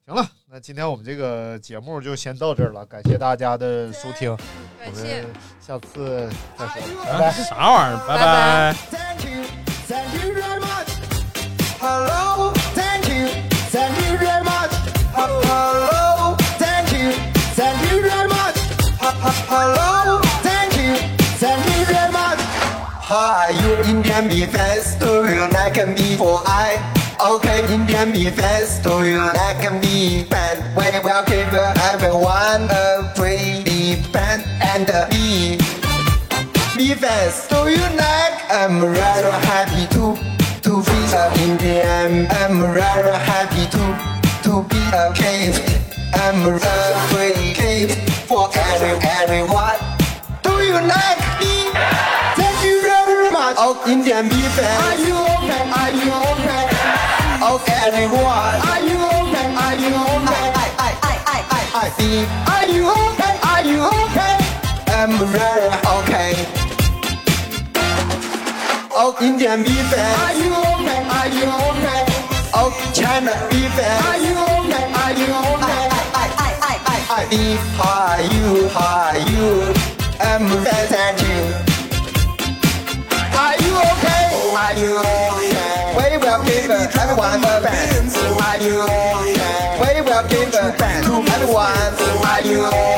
[0.05, 4.39] 行了，那今天我们这个节目就先到这儿了，感谢大家的收听，我
[4.85, 7.27] 感谢们下次再说，拜拜。
[7.27, 8.07] 啊啥玩意儿？
[8.09, 8.75] 拜拜。
[8.91, 9.45] Thank you,
[9.87, 10.68] thank you very much.
[11.89, 13.29] Thank you,
[13.73, 14.73] thank you very much.
[16.61, 17.13] Thank you,
[17.57, 18.59] thank you very much.
[20.45, 20.93] Thank you,
[21.41, 22.41] thank you very much.
[23.09, 26.77] Hi, you Indian me fast, do you like me for I?
[27.25, 30.61] Okay, Indian me fast, you like me band?
[30.77, 31.55] We will give
[31.89, 35.57] everyone a pretty band and me.
[36.77, 38.37] Be fast, do you like?
[38.51, 39.98] I'm rather happy to to be a.
[42.27, 43.85] I'm rather happy to
[44.43, 45.55] to be a cave.
[46.15, 46.59] I'm a
[47.15, 47.95] free cave
[48.27, 49.79] for every everyone.
[50.43, 51.71] Do you like me?
[52.35, 53.55] Thank you very much.
[53.59, 54.59] Oh, Indian beef.
[54.59, 55.63] Are you okay?
[55.71, 56.65] Are you okay?
[57.55, 58.59] Okay, everyone.
[58.67, 59.47] Are you okay?
[59.55, 60.47] Are you okay?
[60.59, 62.27] I, I, I, I, I, I see.
[62.51, 63.35] Are you okay?
[63.47, 64.35] Are you okay?
[64.91, 65.71] I'm very
[66.03, 66.35] okay.
[68.91, 69.93] Oh, Indian beef.
[69.95, 70.68] Are you
[77.29, 77.59] happy
[78.35, 79.73] you, for you.
[80.21, 81.41] am glad at you.
[83.37, 84.25] Are you okay?
[84.33, 85.97] Oh, are you okay?
[85.97, 86.43] Way well
[86.97, 88.17] everyone the best.
[88.19, 89.81] Oh, are you okay?
[89.81, 90.55] Way well given,
[91.29, 91.95] everyone.
[92.01, 92.98] Oh, are you okay?